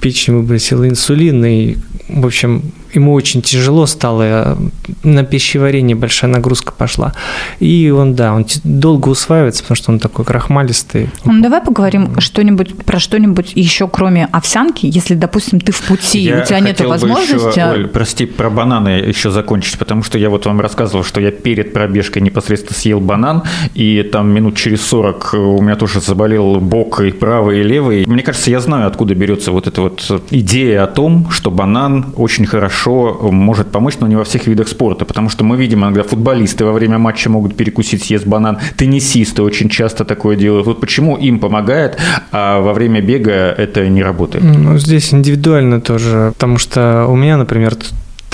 печень 0.00 0.36
выбросила 0.36 0.88
инсулин, 0.88 1.44
и, 1.44 1.76
в 2.08 2.26
общем, 2.26 2.62
ему 2.94 3.12
очень 3.12 3.42
тяжело 3.42 3.86
стало, 3.86 4.58
на 5.02 5.24
пищеварение 5.24 5.96
большая 5.96 6.30
нагрузка 6.30 6.72
пошла. 6.72 7.12
И 7.60 7.90
он, 7.90 8.14
да, 8.14 8.32
он 8.32 8.46
долго 8.64 9.08
усваивается, 9.08 9.62
потому 9.62 9.76
что 9.76 9.92
он 9.92 9.98
такой 9.98 10.24
крахмалистый. 10.24 11.10
Ну, 11.24 11.42
давай 11.42 11.60
поговорим 11.60 12.20
что-нибудь 12.20 12.76
про 12.84 12.98
что-нибудь 12.98 13.52
еще, 13.54 13.88
кроме 13.88 14.26
овсянки, 14.26 14.86
если, 14.86 15.14
допустим, 15.14 15.60
ты 15.60 15.72
в 15.72 15.82
пути, 15.82 16.20
я 16.20 16.42
у 16.42 16.44
тебя 16.44 16.60
нет 16.60 16.80
возможности. 16.80 17.58
Еще, 17.58 17.70
Оль, 17.70 17.88
прости, 17.88 18.26
про 18.26 18.50
бананы 18.50 18.88
еще 18.88 19.30
закончить, 19.30 19.78
потому 19.78 20.02
что 20.02 20.18
я 20.18 20.30
вот 20.30 20.46
вам 20.46 20.60
рассказывал, 20.60 21.04
что 21.04 21.20
я 21.20 21.30
перед 21.30 21.72
пробежкой 21.72 22.22
непосредственно 22.22 22.76
съел 22.76 23.00
банан, 23.00 23.42
и 23.74 24.02
там 24.02 24.28
минут 24.28 24.56
через 24.56 24.82
40 24.86 25.34
у 25.34 25.62
меня 25.62 25.76
тоже 25.76 26.00
заболел 26.00 26.56
бок 26.60 27.00
и 27.00 27.10
правый, 27.10 27.60
и 27.60 27.62
левый. 27.62 28.04
Мне 28.06 28.22
кажется, 28.22 28.50
я 28.50 28.60
знаю, 28.60 28.86
откуда 28.86 29.14
берется 29.14 29.52
вот 29.52 29.66
эта 29.66 29.80
вот 29.80 30.24
идея 30.30 30.84
о 30.84 30.86
том, 30.86 31.30
что 31.30 31.50
банан 31.50 32.12
очень 32.16 32.46
хорошо 32.46 32.83
хорошо 32.84 33.30
может 33.30 33.70
помочь, 33.70 33.94
но 34.00 34.06
не 34.06 34.16
во 34.16 34.24
всех 34.24 34.46
видах 34.46 34.68
спорта, 34.68 35.04
потому 35.04 35.28
что 35.28 35.44
мы 35.44 35.56
видим 35.56 35.80
иногда 35.80 36.02
футболисты 36.02 36.64
во 36.64 36.72
время 36.72 36.98
матча 36.98 37.30
могут 37.30 37.56
перекусить, 37.56 38.02
съесть 38.02 38.26
банан, 38.26 38.58
теннисисты 38.76 39.42
очень 39.42 39.68
часто 39.68 40.04
такое 40.04 40.36
делают. 40.36 40.66
Вот 40.66 40.80
почему 40.80 41.16
им 41.16 41.38
помогает, 41.38 41.98
а 42.32 42.60
во 42.60 42.72
время 42.72 43.00
бега 43.00 43.32
это 43.32 43.88
не 43.88 44.02
работает? 44.02 44.44
Ну, 44.44 44.78
здесь 44.78 45.14
индивидуально 45.14 45.80
тоже, 45.80 46.32
потому 46.34 46.58
что 46.58 47.06
у 47.08 47.16
меня, 47.16 47.36
например, 47.36 47.74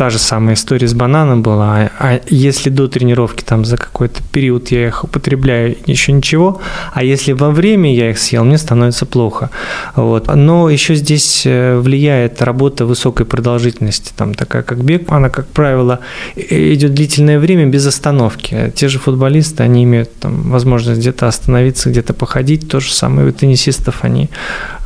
та 0.01 0.09
же 0.09 0.19
самая 0.19 0.55
история 0.55 0.89
с 0.89 0.95
бананом 0.95 1.43
была. 1.43 1.91
А 1.99 2.21
если 2.31 2.71
до 2.71 2.89
тренировки 2.89 3.45
там 3.45 3.67
за 3.67 3.77
какой-то 3.77 4.23
период 4.33 4.71
я 4.71 4.87
их 4.87 5.05
употребляю, 5.05 5.77
еще 5.85 6.13
ничего, 6.13 6.59
а 6.95 7.05
если 7.05 7.33
во 7.33 7.51
время 7.51 7.95
я 7.95 8.09
их 8.09 8.19
съел, 8.19 8.45
мне 8.45 8.57
становится 8.57 9.05
плохо. 9.05 9.51
Вот. 9.97 10.35
Но 10.35 10.71
еще 10.71 10.95
здесь 10.95 11.43
э, 11.45 11.79
влияет 11.79 12.41
работа 12.41 12.87
высокой 12.87 13.27
продолжительности, 13.27 14.13
там 14.17 14.33
такая 14.33 14.63
как 14.63 14.83
бег, 14.83 15.13
она, 15.13 15.29
как 15.29 15.47
правило, 15.49 15.99
идет 16.35 16.95
длительное 16.95 17.39
время 17.39 17.67
без 17.67 17.87
остановки. 17.87 18.73
Те 18.75 18.89
же 18.89 18.99
футболисты, 18.99 19.65
они 19.65 19.85
имеют 19.85 20.19
там, 20.19 20.51
возможность 20.51 21.01
где-то 21.01 21.29
остановиться, 21.29 21.91
где-то 21.91 22.15
походить. 22.15 22.71
То 22.71 22.81
же 22.81 22.91
самое 22.91 23.29
у 23.29 23.33
теннисистов, 23.33 24.03
они 24.03 24.31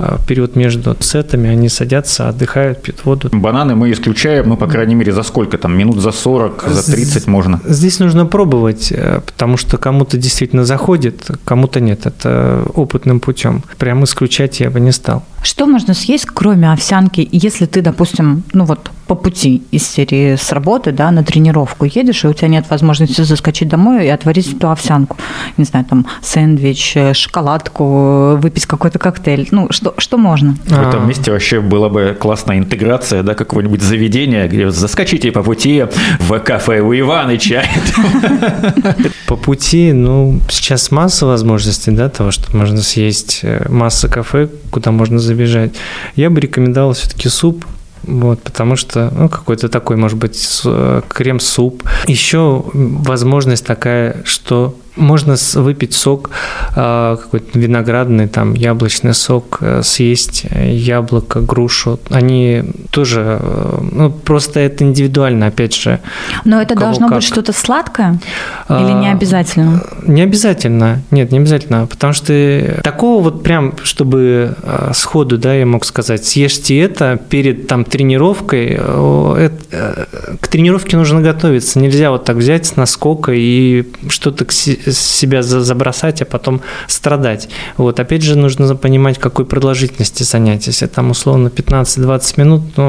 э, 0.00 0.16
период 0.26 0.56
между 0.56 0.96
сетами, 0.98 1.50
они 1.50 1.68
садятся, 1.68 2.28
отдыхают, 2.28 2.82
пьют 2.82 3.04
воду. 3.04 3.28
Бананы 3.32 3.76
мы 3.76 3.92
исключаем, 3.92 4.48
ну, 4.48 4.56
по 4.56 4.66
крайней 4.66 4.96
мере, 4.96 5.03
мере, 5.04 5.12
за 5.12 5.22
сколько 5.22 5.58
там? 5.58 5.76
Минут 5.76 6.00
за 6.00 6.12
40, 6.12 6.64
за 6.68 6.92
30 6.92 7.26
можно? 7.26 7.60
Здесь 7.64 8.00
нужно 8.00 8.26
пробовать, 8.26 8.92
э, 8.92 9.20
потому 9.24 9.56
что 9.56 9.76
кому-то 9.78 10.16
действительно 10.16 10.64
заходит, 10.64 11.30
кому-то 11.44 11.80
нет. 11.80 12.06
Это 12.06 12.64
опытным 12.74 13.20
путем. 13.20 13.62
Прямо 13.78 14.04
исключать 14.04 14.60
я 14.60 14.70
бы 14.70 14.80
не 14.80 14.92
стал. 14.92 15.22
Что 15.42 15.66
можно 15.66 15.94
съесть, 15.94 16.26
кроме 16.26 16.72
овсянки, 16.72 17.28
если 17.32 17.66
ты, 17.66 17.82
допустим, 17.82 18.42
ну 18.52 18.64
вот 18.64 18.90
по 19.14 19.22
пути 19.22 19.62
из 19.70 19.86
серии 19.86 20.34
с 20.34 20.50
работы, 20.52 20.90
да, 20.90 21.10
на 21.12 21.22
тренировку 21.22 21.84
едешь, 21.84 22.24
и 22.24 22.26
у 22.26 22.32
тебя 22.32 22.48
нет 22.48 22.66
возможности 22.68 23.20
заскочить 23.20 23.68
домой 23.68 24.06
и 24.06 24.08
отварить 24.08 24.52
эту 24.52 24.70
овсянку. 24.70 25.16
Не 25.56 25.64
знаю, 25.64 25.86
там, 25.86 26.06
сэндвич, 26.20 26.96
э, 26.96 27.14
шоколадку, 27.14 28.36
выпить 28.36 28.66
какой-то 28.66 28.98
коктейль. 28.98 29.46
Ну, 29.52 29.68
что, 29.70 29.94
что 29.98 30.18
можно? 30.18 30.56
В 30.66 30.88
этом 30.88 31.06
месте 31.06 31.30
вообще 31.30 31.60
была 31.60 31.88
бы 31.88 32.16
классная 32.18 32.58
интеграция, 32.58 33.22
да, 33.22 33.34
какого-нибудь 33.34 33.82
заведения, 33.82 34.48
где 34.48 34.70
заскочите 34.70 35.30
по 35.30 35.42
пути 35.42 35.84
в 36.18 36.38
кафе 36.40 36.80
у 36.80 36.92
Иваныча. 36.92 37.62
По 39.26 39.36
пути, 39.36 39.92
ну, 39.92 40.40
сейчас 40.50 40.90
масса 40.90 41.26
возможностей, 41.26 41.92
да, 41.92 42.08
того, 42.08 42.30
что 42.30 42.54
можно 42.56 42.82
съесть, 42.82 43.40
э, 43.42 43.66
масса 43.68 44.08
кафе, 44.08 44.48
куда 44.70 44.90
можно 44.90 45.18
забежать. 45.18 45.72
Я 46.16 46.30
бы 46.30 46.40
рекомендовал 46.40 46.92
все-таки 46.92 47.28
суп, 47.28 47.64
вот, 48.06 48.42
потому 48.42 48.76
что, 48.76 49.10
ну, 49.16 49.28
какой-то 49.28 49.68
такой, 49.68 49.96
может 49.96 50.18
быть, 50.18 50.62
э, 50.64 51.02
крем-суп. 51.08 51.82
Еще 52.06 52.64
возможность 52.72 53.66
такая, 53.66 54.22
что 54.24 54.76
можно 54.96 55.36
выпить 55.54 55.92
сок 55.92 56.30
а, 56.76 57.16
какой-то 57.16 57.58
виноградный, 57.58 58.28
там, 58.28 58.54
яблочный 58.54 59.14
сок, 59.14 59.58
э, 59.60 59.82
съесть 59.82 60.46
яблоко, 60.54 61.40
грушу. 61.40 61.98
Они 62.10 62.62
тоже, 62.94 63.38
э, 63.40 63.78
ну, 63.92 64.10
просто 64.10 64.60
это 64.60 64.84
индивидуально, 64.84 65.48
опять 65.48 65.74
же. 65.74 65.98
Но 66.44 66.62
это 66.62 66.76
должно 66.76 67.08
как. 67.08 67.16
быть 67.16 67.26
что-то 67.26 67.52
сладкое 67.52 68.20
или 68.70 68.92
не 68.92 69.08
а, 69.08 69.12
обязательно? 69.12 69.82
Не 70.06 70.22
обязательно, 70.22 71.02
нет, 71.10 71.32
не 71.32 71.38
обязательно, 71.38 71.86
потому 71.86 72.12
что 72.12 72.80
такого 72.84 73.20
вот 73.22 73.42
прям, 73.42 73.74
чтобы 73.82 74.56
э, 74.62 74.92
сходу, 74.94 75.38
да, 75.38 75.54
я 75.54 75.66
мог 75.66 75.84
сказать, 75.84 76.24
съешьте 76.24 76.78
это 76.78 77.18
перед 77.28 77.66
там 77.66 77.84
тренировкой, 77.84 78.66
это, 78.68 80.06
к 80.40 80.46
тренировке 80.46 80.96
нужно 80.96 81.20
готовиться, 81.20 81.80
нельзя 81.80 82.12
вот 82.12 82.24
так 82.24 82.36
взять 82.36 82.64
с 82.66 82.76
наскока 82.76 83.32
и 83.34 83.88
что-то 84.08 84.46
себя 84.52 85.42
забросать, 85.42 86.22
а 86.22 86.24
потом 86.24 86.60
страдать. 86.86 87.48
Вот, 87.76 87.98
опять 87.98 88.22
же, 88.22 88.38
нужно 88.38 88.76
понимать, 88.76 89.18
какой 89.18 89.46
продолжительности 89.46 90.22
занятия. 90.22 90.70
Если 90.70 90.86
там 90.86 91.10
условно 91.10 91.48
15-20 91.48 92.40
минут, 92.40 92.62
ну, 92.76 92.83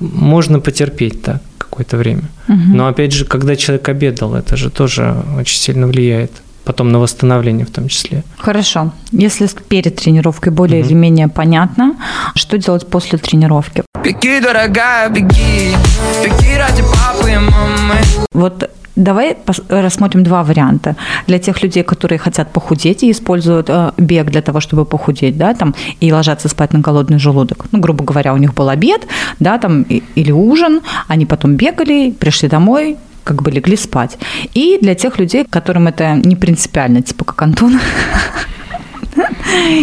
можно 0.00 0.60
потерпеть, 0.60 1.22
да, 1.22 1.40
какое-то 1.58 1.96
время. 1.96 2.22
Угу. 2.48 2.76
Но 2.76 2.86
опять 2.86 3.12
же, 3.12 3.24
когда 3.24 3.56
человек 3.56 3.88
обедал, 3.88 4.34
это 4.34 4.56
же 4.56 4.70
тоже 4.70 5.14
очень 5.38 5.58
сильно 5.58 5.86
влияет 5.86 6.30
потом 6.64 6.92
на 6.92 6.98
восстановление 6.98 7.64
в 7.64 7.70
том 7.70 7.88
числе. 7.88 8.22
Хорошо. 8.36 8.92
Если 9.10 9.48
перед 9.68 9.96
тренировкой 9.96 10.52
более 10.52 10.80
угу. 10.80 10.88
или 10.88 10.94
менее 10.94 11.28
понятно, 11.28 11.96
что 12.34 12.58
делать 12.58 12.86
после 12.86 13.18
тренировки? 13.18 13.82
Беги, 14.04 14.40
дорогая, 14.40 15.08
беги, 15.08 15.74
беги 16.22 16.56
ради 16.58 16.82
папы 16.82 17.30
и 17.30 17.36
мамы. 17.36 17.96
Вот 18.32 18.70
Давай 18.98 19.36
рассмотрим 19.68 20.24
два 20.24 20.42
варианта. 20.42 20.96
Для 21.28 21.38
тех 21.38 21.62
людей, 21.62 21.84
которые 21.84 22.18
хотят 22.18 22.52
похудеть 22.52 23.04
и 23.04 23.10
используют 23.12 23.70
э, 23.70 23.92
бег 23.96 24.30
для 24.30 24.42
того, 24.42 24.58
чтобы 24.58 24.84
похудеть, 24.84 25.38
да, 25.38 25.54
там, 25.54 25.74
и 26.00 26.12
ложатся 26.12 26.48
спать 26.48 26.72
на 26.72 26.80
голодный 26.80 27.20
желудок. 27.20 27.66
Ну, 27.70 27.78
грубо 27.78 28.02
говоря, 28.04 28.34
у 28.34 28.38
них 28.38 28.54
был 28.54 28.68
обед, 28.68 29.06
да, 29.38 29.58
там, 29.58 29.82
или 29.82 30.32
ужин, 30.32 30.80
они 31.06 31.26
потом 31.26 31.54
бегали, 31.54 32.10
пришли 32.10 32.48
домой, 32.48 32.96
как 33.22 33.40
бы 33.42 33.52
легли 33.52 33.76
спать. 33.76 34.18
И 34.54 34.78
для 34.82 34.96
тех 34.96 35.20
людей, 35.20 35.46
которым 35.48 35.86
это 35.86 36.14
не 36.14 36.34
принципиально, 36.34 37.00
типа 37.00 37.24
как 37.24 37.40
Антон. 37.42 37.78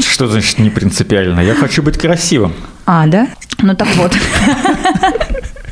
Что 0.01 0.27
значит 0.27 0.60
не 0.60 0.69
принципиально? 0.69 1.39
Я 1.39 1.55
хочу 1.55 1.81
быть 1.81 1.98
красивым. 1.98 2.51
А, 2.86 3.07
да? 3.07 3.29
Ну 3.60 3.75
так 3.75 3.88
вот. 3.95 4.12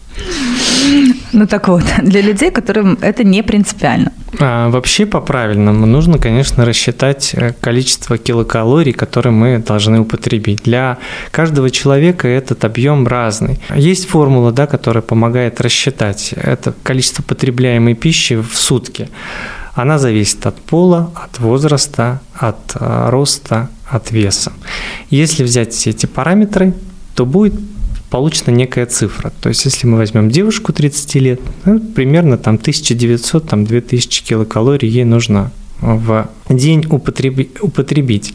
Ну 1.34 1.48
так 1.48 1.68
вот, 1.68 1.84
для 2.04 2.22
людей, 2.22 2.52
которым 2.52 2.98
это 3.02 3.24
не 3.24 3.42
принципиально. 3.42 4.12
А, 4.40 4.70
вообще 4.70 5.06
по-правильному 5.06 5.86
нужно, 5.86 6.18
конечно, 6.18 6.66
рассчитать 6.66 7.34
э, 7.34 7.54
количество 7.60 8.18
килокалорий, 8.18 8.94
которые 8.94 9.34
мы 9.34 9.58
должны 9.60 10.00
употребить. 10.00 10.64
Для 10.64 10.98
каждого 11.32 11.70
человека 11.70 12.28
этот 12.28 12.66
объем 12.66 13.08
разный. 13.08 13.60
Есть 13.76 14.08
формула, 14.08 14.52
да, 14.52 14.68
которая 14.68 15.02
помогает 15.02 15.62
рассчитать 15.62 16.34
это 16.36 16.74
количество 16.84 17.24
потребляемой 17.24 17.96
пищи 17.96 18.36
в 18.36 18.56
сутки. 18.56 19.10
Она 19.74 19.98
зависит 19.98 20.46
от 20.46 20.56
пола, 20.62 21.12
от 21.16 21.40
возраста, 21.40 22.22
от 22.36 22.76
э, 22.76 23.10
роста, 23.10 23.70
от 23.90 24.12
веса. 24.12 24.52
Если 25.10 25.44
взять 25.44 25.74
все 25.74 25.92
эти 25.92 26.06
параметры, 26.06 26.74
то 27.16 27.26
будет 27.26 27.54
получена 28.14 28.52
некая 28.52 28.86
цифра. 28.86 29.34
То 29.42 29.50
есть, 29.50 29.66
если 29.66 29.88
мы 29.88 29.98
возьмем 29.98 30.30
девушку 30.30 30.72
30 30.72 31.16
лет, 31.16 31.42
ну, 31.66 31.80
примерно 31.80 32.38
там 32.38 32.56
1900, 32.56 33.50
там 33.50 33.66
2000 33.66 34.24
килокалорий 34.24 34.88
ей 34.88 35.04
нужно 35.04 35.52
в 35.84 36.28
день 36.50 36.86
употребить. 36.90 38.34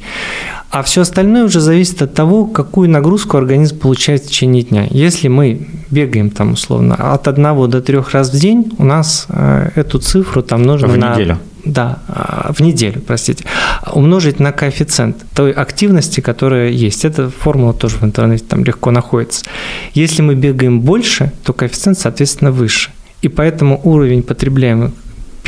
А 0.71 0.83
все 0.83 1.01
остальное 1.01 1.45
уже 1.45 1.61
зависит 1.61 2.03
от 2.03 2.15
того, 2.15 2.45
какую 2.45 2.91
нагрузку 2.91 3.39
организм 3.39 3.79
получает 3.79 4.23
в 4.23 4.29
течение 4.29 4.63
дня. 4.63 4.87
Если 4.91 5.29
мы 5.29 5.67
бегаем 5.91 6.31
там 6.31 6.53
условно 6.53 6.95
от 6.95 7.27
одного 7.27 7.67
до 7.67 7.81
трех 7.81 8.11
раз 8.11 8.31
в 8.31 8.39
день, 8.39 8.71
у 8.77 8.85
нас 8.85 9.27
э, 9.31 9.71
эту 9.77 9.99
цифру 9.99 10.43
там 10.43 10.63
нужно 10.63 10.89
в 10.89 10.99
на... 10.99 11.15
неделю 11.15 11.39
да, 11.65 11.99
а, 12.09 12.53
в 12.53 12.61
неделю, 12.61 13.01
простите, 13.07 13.45
умножить 13.93 14.41
на 14.41 14.53
коэффициент 14.53 15.17
той 15.35 15.53
активности, 15.53 16.21
которая 16.21 16.71
есть. 16.71 17.05
Эта 17.05 17.31
формула 17.31 17.75
тоже 17.75 17.97
в 17.97 18.05
интернете 18.05 18.45
там 18.49 18.65
легко 18.65 18.91
находится. 18.91 19.45
Если 19.93 20.23
мы 20.23 20.35
бегаем 20.35 20.81
больше, 20.81 21.33
то 21.45 21.53
коэффициент, 21.53 21.99
соответственно, 21.99 22.53
выше. 22.53 22.91
И 23.21 23.29
поэтому 23.29 23.81
уровень 23.85 24.23
потребляемых 24.23 24.93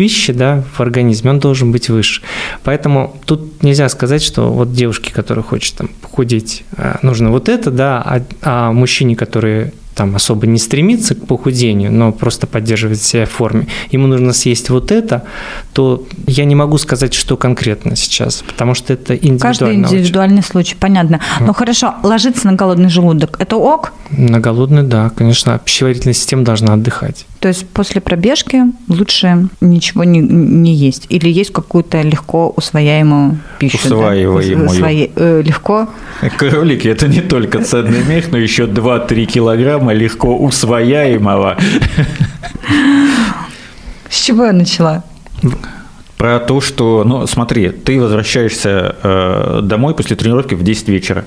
пищи 0.01 0.33
да, 0.33 0.63
в 0.73 0.81
организме, 0.81 1.31
он 1.31 1.41
должен 1.41 1.73
быть 1.73 1.91
выше. 1.91 2.23
Поэтому 2.65 3.19
тут 3.27 3.63
нельзя 3.63 3.87
сказать, 3.91 4.23
что 4.23 4.51
вот 4.51 4.73
девушке, 4.73 5.13
которая 5.13 5.45
хочет 5.45 5.75
там, 5.75 5.91
похудеть, 6.01 6.65
а, 6.75 6.99
нужно 7.03 7.31
вот 7.31 7.51
это, 7.51 7.71
да, 7.71 8.03
а, 8.03 8.23
а 8.41 8.73
мужчине, 8.73 9.15
который 9.15 9.73
там 9.95 10.17
особо 10.17 10.47
не 10.47 10.59
стремится 10.59 11.15
к 11.15 11.27
похудению, 11.27 11.93
но 11.93 12.13
просто 12.13 12.47
поддерживает 12.47 13.03
себя 13.03 13.27
в 13.27 13.31
форме, 13.31 13.67
ему 13.91 14.07
нужно 14.07 14.33
съесть 14.33 14.71
вот 14.71 14.91
это, 14.91 15.25
то 15.75 16.07
я 16.27 16.47
не 16.47 16.55
могу 16.55 16.79
сказать, 16.79 17.13
что 17.13 17.37
конкретно 17.37 17.95
сейчас, 17.97 18.43
потому 18.47 18.73
что 18.73 18.95
это 18.95 19.15
индивидуально. 19.15 19.39
Каждый 19.39 19.75
индивидуальный 19.75 20.39
очень. 20.39 20.49
случай, 20.49 20.77
понятно. 20.81 21.21
Ну 21.41 21.53
хорошо, 21.53 21.97
ложиться 22.03 22.47
на 22.47 22.55
голодный 22.55 22.89
желудок, 22.89 23.37
это 23.39 23.57
ок? 23.57 23.93
На 24.11 24.41
голодный, 24.41 24.85
да, 24.85 25.11
конечно, 25.11 25.61
пищеварительная 25.63 26.15
система 26.15 26.45
должна 26.45 26.73
отдыхать. 26.73 27.27
То 27.41 27.49
есть 27.49 27.67
после 27.71 28.03
пробежки 28.03 28.65
лучше 28.89 29.49
ничего 29.63 30.05
не, 30.05 30.21
не 30.21 30.75
есть? 30.75 31.07
Или 31.09 31.31
есть 31.31 31.53
какую-то 31.53 32.03
легко 32.03 32.53
усвояемую 32.55 33.39
пищу? 33.59 33.79
Усваиваемую. 33.79 34.69
Да? 34.69 34.73
Усвои, 34.73 35.11
э, 35.17 35.43
легко? 35.43 35.89
Кролики– 36.37 36.87
это 36.89 37.09
не 37.09 37.23
только 37.23 37.65
ценный 37.65 38.05
мех, 38.05 38.31
но 38.31 38.37
еще 38.37 38.65
2-3 38.67 39.25
килограмма 39.25 39.95
легко 39.95 40.37
усвояемого. 40.37 41.57
С 44.11 44.21
чего 44.21 44.45
я 44.45 44.53
начала? 44.53 45.03
Про 46.19 46.41
то, 46.41 46.61
что, 46.61 47.05
ну, 47.05 47.27
смотри, 47.27 47.71
ты 47.71 47.99
возвращаешься 47.99 48.97
э, 49.03 49.61
домой 49.63 49.95
после 49.95 50.15
тренировки 50.15 50.53
в 50.53 50.63
10 50.63 50.89
вечера 50.91 51.25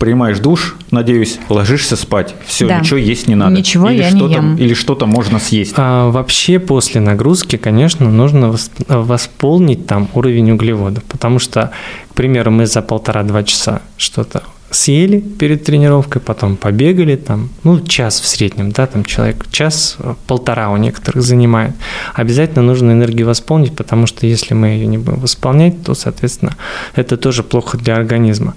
принимаешь 0.00 0.38
душ, 0.40 0.74
надеюсь, 0.90 1.38
ложишься 1.50 1.94
спать. 1.94 2.34
Все, 2.46 2.66
Да. 2.66 2.80
ничего 2.80 2.96
есть 2.96 3.28
не 3.28 3.34
надо. 3.36 3.54
Ничего 3.56 3.90
или 3.90 3.98
я 3.98 4.10
не 4.10 4.16
что-то, 4.18 4.34
ем. 4.34 4.56
Или 4.56 4.74
что-то 4.74 5.06
можно 5.06 5.38
съесть. 5.38 5.74
А 5.76 6.10
вообще 6.10 6.58
после 6.58 7.00
нагрузки, 7.00 7.56
конечно, 7.56 8.10
нужно 8.10 8.46
вос- 8.46 8.70
восполнить 8.88 9.86
там 9.86 10.08
уровень 10.14 10.50
углеводов, 10.52 11.04
потому 11.04 11.38
что, 11.38 11.70
к 12.10 12.14
примеру, 12.14 12.50
мы 12.50 12.66
за 12.66 12.80
полтора-два 12.82 13.44
часа 13.44 13.82
что-то 13.98 14.42
съели 14.70 15.20
перед 15.20 15.64
тренировкой, 15.64 16.20
потом 16.22 16.56
побегали 16.56 17.16
там, 17.16 17.48
ну, 17.64 17.80
час 17.80 18.20
в 18.20 18.26
среднем, 18.26 18.70
да, 18.72 18.86
там 18.86 19.04
человек 19.04 19.46
час, 19.50 19.96
э, 19.98 20.14
полтора 20.26 20.70
у 20.70 20.76
некоторых 20.76 21.22
занимает. 21.22 21.72
Обязательно 22.14 22.62
нужно 22.62 22.92
энергию 22.92 23.26
восполнить, 23.26 23.74
потому 23.76 24.06
что 24.06 24.26
если 24.26 24.54
мы 24.54 24.68
ее 24.68 24.86
не 24.86 24.98
будем 24.98 25.20
восполнять, 25.20 25.82
то, 25.82 25.94
соответственно, 25.94 26.56
это 26.94 27.16
тоже 27.16 27.42
плохо 27.42 27.78
для 27.78 27.96
организма. 27.96 28.54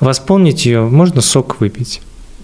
Восполнить 0.00 0.66
ее 0.66 0.82
можно 0.82 1.20
сок 1.22 1.60
выпить. 1.60 2.02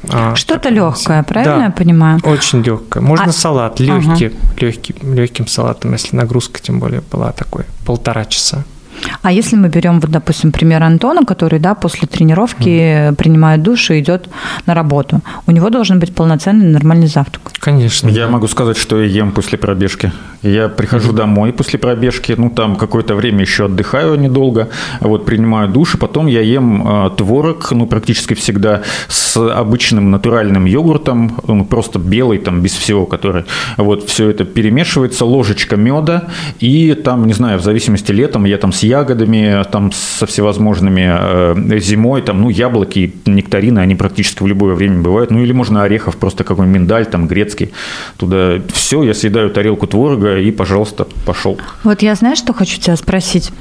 А, 0.09 0.35
Что-то 0.35 0.71
легкое, 0.71 1.23
правильно 1.23 1.57
Да. 1.57 1.65
я 1.65 1.71
понимаю? 1.71 2.21
Очень 2.25 2.63
легкое. 2.63 3.03
Можно 3.03 3.27
А- 3.27 3.33
салат, 3.33 3.79
Ага. 3.81 3.85
легкий, 3.85 4.33
легкий, 4.59 4.95
легким 5.03 5.47
салатом, 5.47 5.93
если 5.93 6.17
нагрузка 6.17 6.59
тем 6.63 6.81
более 6.81 7.03
была 7.13 7.33
такой, 7.33 7.65
полтора 7.85 8.25
часа. 8.25 8.65
А 9.23 9.33
если 9.33 9.57
мы 9.57 9.69
берем, 9.69 10.01
вот, 10.01 10.11
допустим, 10.11 10.53
пример 10.53 10.83
Антона, 10.83 11.25
который, 11.25 11.59
да, 11.59 11.75
после 11.75 12.09
тренировки 12.09 13.13
принимает 13.17 13.63
душ 13.63 13.91
и 13.91 14.01
идет 14.01 14.29
на 14.67 14.75
работу, 14.75 15.21
у 15.47 15.51
него 15.51 15.71
должен 15.71 15.99
быть 15.99 16.15
полноценный 16.15 16.67
нормальный 16.67 17.07
завтрак. 17.07 17.51
Конечно. 17.59 18.09
Я 18.09 18.29
могу 18.29 18.49
сказать, 18.49 18.77
что 18.77 19.01
я 19.01 19.07
ем 19.07 19.33
после 19.33 19.59
пробежки. 19.59 20.13
Я 20.43 20.69
прихожу 20.69 21.13
домой 21.13 21.53
после 21.53 21.79
пробежки, 21.79 22.35
ну 22.37 22.49
там 22.51 22.77
какое-то 22.77 23.15
время 23.15 23.41
еще 23.41 23.67
отдыхаю 23.67 24.19
недолго, 24.19 24.69
вот 25.01 25.27
принимаю 25.27 25.69
душ, 25.69 25.95
и 25.95 25.99
потом 25.99 26.27
я 26.27 26.41
ем 26.41 27.07
э, 27.07 27.11
творог, 27.17 27.71
ну 27.73 27.87
практически 27.87 28.33
всегда 28.35 28.83
с 29.09 29.37
обычным 29.37 30.11
натуральным 30.11 30.65
йогуртом, 30.65 31.39
ну, 31.47 31.65
просто 31.65 31.99
белый 31.99 32.39
там 32.39 32.63
без 32.63 32.73
всего, 32.73 33.05
который 33.05 33.45
вот 33.77 34.09
все 34.09 34.31
это 34.31 34.45
перемешивается, 34.45 35.27
ложечка 35.27 35.77
меда 35.77 36.29
и 36.59 36.95
там 36.95 37.27
не 37.27 37.35
знаю 37.35 37.59
в 37.59 37.63
зависимости 37.63 38.13
летом 38.13 38.45
я 38.45 38.57
там 38.57 38.73
с 38.73 38.83
ягодами, 38.91 39.65
там 39.71 39.93
со 39.93 40.27
всевозможными 40.27 41.07
э, 41.09 41.79
зимой 41.81 42.23
там 42.23 42.41
ну 42.41 42.51
яблоки, 42.51 43.15
нектарины, 43.27 43.79
они 43.79 43.95
практически 43.95 44.43
в 44.43 44.47
любое 44.47 44.75
время 44.75 45.01
бывают, 45.01 45.31
ну 45.31 45.39
или 45.39 45.53
можно 45.53 45.83
орехов 45.83 46.17
просто 46.17 46.45
какой 46.45 46.67
миндаль 46.67 47.07
там 47.07 47.27
грецкий 47.27 47.73
туда 48.19 48.59
все, 48.73 49.03
я 49.03 49.15
съедаю 49.15 49.51
тарелку 49.51 49.87
творога 49.87 50.39
и 50.39 50.51
пожалуйста 50.51 51.07
пошел. 51.27 51.59
Вот 51.85 52.03
я, 52.03 52.15
знаешь, 52.15 52.39
что 52.39 52.53
хочу 52.53 52.79
тебя 52.81 52.97
спросить? 52.97 53.53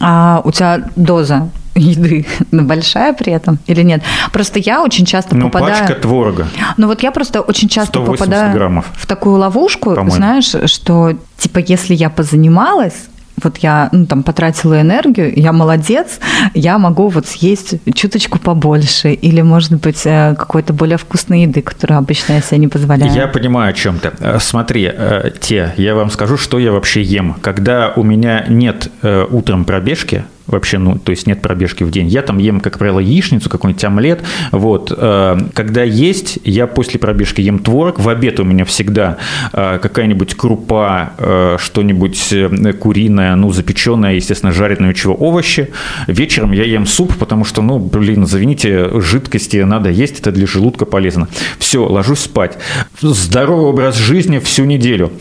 А 0.00 0.40
у 0.44 0.52
тебя 0.52 0.88
доза 0.96 1.48
еды 1.74 2.26
большая 2.52 3.12
при 3.12 3.32
этом 3.32 3.58
или 3.66 3.82
нет? 3.82 4.02
Просто 4.32 4.58
я 4.58 4.82
очень 4.82 5.04
часто 5.06 5.34
Ну 5.36 5.46
попадаю... 5.50 5.86
пачка 5.86 5.94
творога. 6.00 6.46
Ну 6.76 6.86
вот 6.86 7.02
я 7.02 7.10
просто 7.10 7.40
очень 7.40 7.68
часто 7.68 7.92
180 8.00 8.18
попадаю 8.18 8.54
граммов. 8.54 8.86
в 8.94 9.06
такую 9.06 9.36
ловушку, 9.36 9.90
По-моему. 9.90 10.10
знаешь, 10.10 10.54
что 10.70 11.12
типа 11.38 11.58
если 11.58 11.94
я 11.94 12.10
позанималась, 12.10 13.08
вот 13.42 13.58
я 13.58 13.88
ну, 13.92 14.06
там 14.06 14.22
потратила 14.22 14.80
энергию, 14.80 15.32
я 15.34 15.52
молодец, 15.52 16.20
я 16.54 16.78
могу 16.78 17.08
вот 17.08 17.26
съесть 17.26 17.74
чуточку 17.94 18.38
побольше 18.38 19.12
или, 19.12 19.42
может 19.42 19.72
быть, 19.72 20.02
э, 20.04 20.34
какой-то 20.36 20.72
более 20.72 20.98
вкусной 20.98 21.42
еды, 21.42 21.62
которую 21.62 21.98
обычно 21.98 22.34
я 22.34 22.40
себе 22.40 22.58
не 22.58 22.68
позволяю. 22.68 23.12
Я 23.12 23.28
понимаю 23.28 23.70
о 23.70 23.72
чем 23.72 23.98
ты. 23.98 24.12
Э, 24.20 24.38
Смотри, 24.40 24.90
э, 24.92 25.30
те, 25.40 25.74
я 25.76 25.94
вам 25.94 26.10
скажу, 26.10 26.36
что 26.36 26.58
я 26.58 26.72
вообще 26.72 27.02
ем. 27.02 27.36
Когда 27.40 27.92
у 27.96 28.02
меня 28.02 28.44
нет 28.48 28.90
утром 29.02 29.64
пробежки, 29.64 30.24
вообще, 30.46 30.78
ну, 30.78 30.98
то 30.98 31.10
есть 31.10 31.26
нет 31.26 31.42
пробежки 31.42 31.84
в 31.84 31.90
день, 31.90 32.06
я 32.08 32.22
там 32.22 32.38
ем, 32.38 32.60
как 32.60 32.78
правило, 32.78 33.00
яичницу, 33.00 33.50
какой-нибудь 33.50 33.84
омлет. 33.84 34.22
Вот. 34.52 34.92
э, 34.96 35.38
Когда 35.54 35.82
есть, 35.82 36.38
я 36.44 36.66
после 36.66 36.98
пробежки 37.00 37.40
ем 37.40 37.58
творог. 37.58 37.98
В 37.98 38.08
обед 38.08 38.40
у 38.40 38.44
меня 38.44 38.64
всегда 38.64 39.18
э, 39.52 39.78
какая-нибудь 39.80 40.34
крупа, 40.34 41.12
э, 41.18 41.56
что-нибудь 41.58 42.34
куриное, 42.80 43.36
ну, 43.36 43.52
запеченное, 43.52 44.14
естественно, 44.14 44.52
жареное, 44.52 44.94
чего, 44.94 45.14
овощи. 45.14 45.70
Вечером 46.06 46.52
я 46.52 46.64
ем 46.64 46.86
суп, 46.86 47.16
потому 47.16 47.44
что, 47.44 47.62
ну, 47.62 47.78
блин, 47.78 48.24
извините, 48.24 49.00
жидкости 49.00 49.58
надо 49.58 49.90
есть, 49.90 50.20
это 50.20 50.32
для 50.32 50.46
желудка 50.46 50.84
полезно. 50.84 51.28
Все, 51.58 51.84
ложусь 51.86 52.20
спать. 52.20 52.58
Здоровый 53.00 53.66
образ 53.66 53.96
жизни 53.96 54.38
всю 54.38 54.64
неделю. 54.64 55.12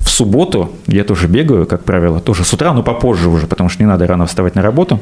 В 0.00 0.08
субботу 0.08 0.72
я 0.86 1.04
тоже 1.04 1.28
бегаю, 1.28 1.66
как 1.66 1.84
правило, 1.84 2.20
тоже 2.20 2.44
с 2.44 2.52
утра, 2.52 2.72
но 2.72 2.82
попозже 2.82 3.28
уже, 3.28 3.46
потому 3.46 3.68
что 3.68 3.82
не 3.82 3.86
надо 3.86 4.06
рано 4.06 4.26
вставать 4.26 4.54
на 4.54 4.62
работу. 4.62 4.98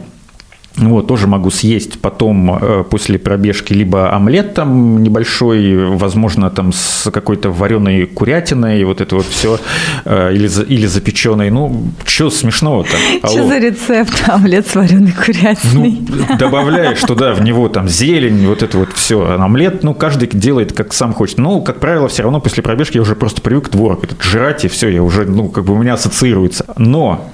Вот, 0.79 1.09
тоже 1.09 1.27
могу 1.27 1.51
съесть 1.51 1.99
потом 2.01 2.55
э, 2.55 2.85
после 2.89 3.19
пробежки 3.19 3.73
либо 3.73 4.13
омлет 4.15 4.55
там 4.55 5.03
небольшой, 5.03 5.77
возможно, 5.97 6.51
там 6.51 6.73
с 6.73 7.11
какой-то 7.11 7.51
вареной 7.51 8.07
курятиной, 8.07 8.85
вот 8.85 9.01
это 9.01 9.17
вот 9.17 9.27
все, 9.27 9.59
или, 10.07 10.47
за- 10.47 10.63
или 10.63 10.87
запеченной. 10.87 11.51
Ну, 11.51 11.83
что 12.05 12.31
смешного-то? 12.31 12.97
Что 13.29 13.49
за 13.49 13.59
рецепт 13.59 14.23
омлет 14.29 14.69
с 14.69 14.77
вареной 14.77 15.13
Ну, 15.17 15.25
курятиной? 15.25 15.99
добавляешь 16.39 17.01
туда 17.01 17.35
в 17.35 17.43
него 17.43 17.69
там 17.69 17.89
зелень, 17.89 18.47
вот 18.47 18.63
это 18.63 18.79
вот 18.79 18.93
все. 18.95 19.25
Омлет, 19.39 19.83
ну, 19.83 19.95
каждый 19.95 20.29
делает 20.29 20.73
как 20.73 20.93
сам 20.93 21.13
хочет. 21.13 21.39
Ну, 21.39 21.61
как 21.61 21.81
правило, 21.81 22.07
все 22.09 22.23
равно 22.23 22.41
после 22.41 22.63
пробежки 22.63 22.97
я 22.99 23.03
уже 23.03 23.17
просто 23.17 23.43
привык 23.43 23.69
творог 23.69 24.05
этот 24.05 24.23
жрать, 24.23 24.65
и 24.65 24.69
все, 24.69 24.89
я 24.89 25.03
уже, 25.03 25.25
ну, 25.25 25.49
как 25.49 25.65
бы 25.65 25.73
у 25.75 25.77
меня 25.79 25.95
ассоциируется. 25.95 26.67
Но 26.77 27.29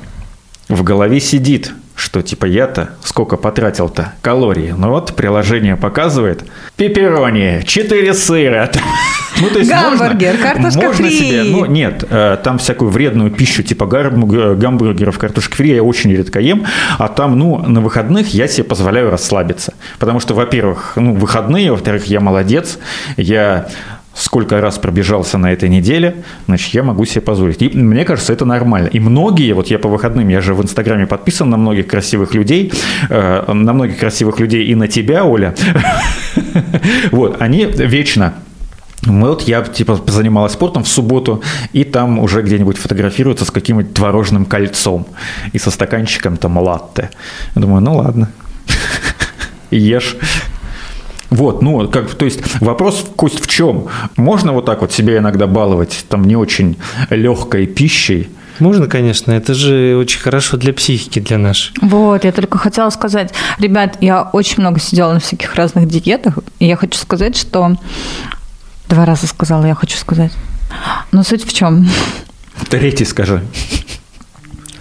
в 0.69 0.83
голове 0.83 1.21
сидит, 1.21 1.75
что 1.97 2.23
типа 2.23 2.47
я-то 2.47 2.91
сколько 3.03 3.37
потратил-то 3.37 4.13
калорий. 4.21 4.73
Ну 4.73 4.91
вот, 4.91 5.15
приложение 5.15 5.77
показывает. 5.77 6.45
Пепперони, 6.77 7.63
4 7.65 8.15
сыра. 8.15 8.71
Ну, 9.41 9.49
то 9.49 9.59
есть 9.59 9.69
Гамбургер, 9.69 10.35
можно, 10.35 10.47
картошка 10.47 10.81
можно 10.81 10.95
фри. 10.95 11.11
себе, 11.11 11.43
ну, 11.43 11.65
нет, 11.65 12.05
э, 12.09 12.39
там 12.45 12.59
всякую 12.59 12.93
вредную 12.93 13.33
пищу 13.33 13.65
типа 13.65 13.85
гамбургеров, 13.87 15.19
картошки 15.19 15.57
фри 15.57 15.75
я 15.75 15.83
очень 15.83 16.13
редко 16.13 16.39
ем, 16.39 16.65
а 16.99 17.09
там, 17.09 17.37
ну, 17.37 17.59
на 17.59 17.81
выходных 17.81 18.29
я 18.29 18.47
себе 18.47 18.63
позволяю 18.63 19.11
расслабиться. 19.11 19.75
Потому 19.99 20.21
что, 20.21 20.35
во-первых, 20.35 20.93
ну, 20.95 21.15
выходные, 21.15 21.73
во-вторых, 21.73 22.07
я 22.07 22.21
молодец, 22.21 22.79
я 23.17 23.67
сколько 24.15 24.61
раз 24.61 24.79
пробежался 24.79 25.39
на 25.39 25.53
этой 25.53 25.69
неделе, 25.69 26.25
значит, 26.47 26.75
я 26.75 26.83
могу 26.83 27.05
себе 27.05 27.21
позволить. 27.21 27.63
И 27.63 27.69
мне 27.69 28.05
кажется, 28.05 28.33
это 28.33 28.45
нормально. 28.45 28.89
И 28.89 29.01
многие, 29.01 29.53
вот 29.53 29.69
я 29.69 29.79
по 29.79 29.89
выходным, 29.89 30.29
я 30.29 30.41
же 30.41 30.55
в 30.55 30.63
Инстаграме 30.63 31.07
подписан 31.07 31.51
на 31.51 31.57
многих 31.57 31.89
красивых 31.89 32.35
людей, 32.35 32.73
э, 33.09 33.53
на 33.53 33.73
многих 33.73 33.99
красивых 33.99 34.41
людей 34.41 34.67
и 34.67 34.75
на 34.75 34.89
тебя, 34.89 35.25
Оля, 35.25 35.55
вот, 37.11 37.41
они 37.41 37.65
вечно 37.65 38.35
вот 39.07 39.43
я 39.43 39.63
типа 39.63 40.01
занималась 40.07 40.53
спортом 40.53 40.85
в 40.85 40.89
субботу, 40.89 41.43
и 41.75 41.85
там 41.85 42.19
уже 42.19 42.41
где-нибудь 42.43 42.79
фотографируются 42.79 43.45
с 43.45 43.51
каким-нибудь 43.51 43.93
творожным 43.93 44.47
кольцом 44.47 45.07
и 45.53 45.59
со 45.59 45.71
стаканчиком 45.71 46.39
там 46.39 46.57
латте. 46.57 47.11
Я 47.55 47.61
думаю, 47.61 47.83
ну 47.83 47.97
ладно, 47.97 48.31
ешь. 49.71 50.17
Вот, 51.35 51.63
ну, 51.63 51.89
как, 51.89 52.15
то 52.15 52.25
есть 52.25 52.41
вопрос, 52.61 53.05
Кость, 53.17 53.41
в 53.41 53.49
чем? 53.49 53.89
Можно 54.17 54.53
вот 54.53 54.67
так 54.67 54.83
вот 54.83 54.93
себя 54.93 55.19
иногда 55.19 55.49
баловать 55.49 56.05
там 56.09 56.23
не 56.25 56.37
очень 56.37 56.77
легкой 57.11 57.67
пищей? 57.67 58.29
Можно, 58.61 58.87
конечно, 58.87 59.33
это 59.33 59.53
же 59.53 59.97
очень 59.99 60.21
хорошо 60.21 60.57
для 60.57 60.73
психики, 60.73 61.19
для 61.19 61.39
нашей. 61.39 61.75
Вот, 61.83 62.23
я 62.23 62.31
только 62.31 62.57
хотела 62.59 62.89
сказать, 62.91 63.35
ребят, 63.59 63.99
я 64.01 64.23
очень 64.23 64.61
много 64.61 64.79
сидела 64.79 65.13
на 65.13 65.19
всяких 65.19 65.57
разных 65.57 65.89
диетах, 65.89 66.39
и 66.61 66.67
я 66.67 66.77
хочу 66.77 66.97
сказать, 66.99 67.37
что... 67.37 67.77
Два 68.89 69.05
раза 69.05 69.27
сказала, 69.27 69.65
я 69.65 69.75
хочу 69.75 69.97
сказать. 69.97 70.31
Но 71.11 71.25
суть 71.25 71.45
в 71.45 71.53
чем? 71.53 71.89
Третий 72.69 73.07
скажи. 73.07 73.43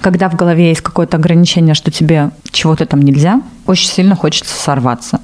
Когда 0.01 0.29
в 0.29 0.35
голове 0.35 0.69
есть 0.69 0.81
какое-то 0.81 1.17
ограничение, 1.17 1.73
что 1.73 1.89
тебе 1.89 2.29
чего-то 2.51 2.85
там 2.85 3.01
нельзя, 3.01 3.41
очень 3.65 3.87
сильно 3.89 4.15
хочется 4.15 4.53
сорваться. 4.53 5.19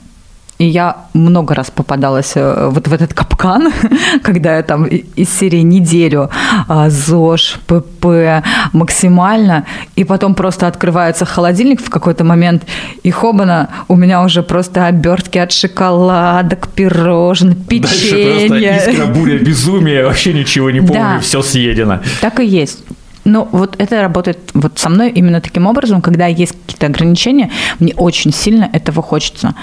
И 0.59 0.65
я 0.65 0.97
много 1.13 1.55
раз 1.55 1.71
попадалась 1.71 2.33
э, 2.35 2.69
вот 2.69 2.85
в 2.89 2.93
этот 2.93 3.13
капкан, 3.13 3.71
когда 4.23 4.57
я 4.57 4.63
там 4.63 4.85
из 4.85 5.29
серии 5.29 5.61
неделю 5.61 6.29
а, 6.67 6.89
ЗОЖ, 6.89 7.59
ПП 7.65 8.43
максимально, 8.73 9.65
и 9.95 10.03
потом 10.03 10.35
просто 10.35 10.67
открывается 10.67 11.23
холодильник 11.23 11.81
в 11.81 11.89
какой-то 11.89 12.25
момент, 12.25 12.63
и 13.03 13.09
хобана, 13.09 13.69
у 13.87 13.95
меня 13.95 14.21
уже 14.21 14.43
просто 14.43 14.85
обертки 14.87 15.37
от 15.37 15.53
шоколадок, 15.53 16.67
пирожных, 16.67 17.57
Дальше 17.65 17.87
просто 17.87 18.15
печенье. 18.15 18.77
искра, 18.77 19.05
буря, 19.05 19.39
безумие, 19.39 20.03
вообще 20.03 20.33
ничего 20.33 20.71
не 20.71 20.81
помню, 20.81 20.95
Да. 20.95 21.19
все 21.21 21.41
съедено. 21.41 22.01
Так 22.19 22.41
и 22.41 22.45
есть. 22.45 22.83
Но 23.29 23.47
вот 23.51 23.75
это 23.77 24.01
работает 24.01 24.39
вот 24.53 24.79
со 24.79 24.89
мной 24.89 25.11
именно 25.11 25.39
таким 25.39 25.67
образом, 25.67 26.01
когда 26.01 26.25
есть 26.25 26.55
какие-то 26.65 26.87
ограничения, 26.87 27.51
мне 27.79 27.93
очень 27.95 28.33
сильно 28.33 28.69
этого 28.73 29.01
хочется. 29.01 29.53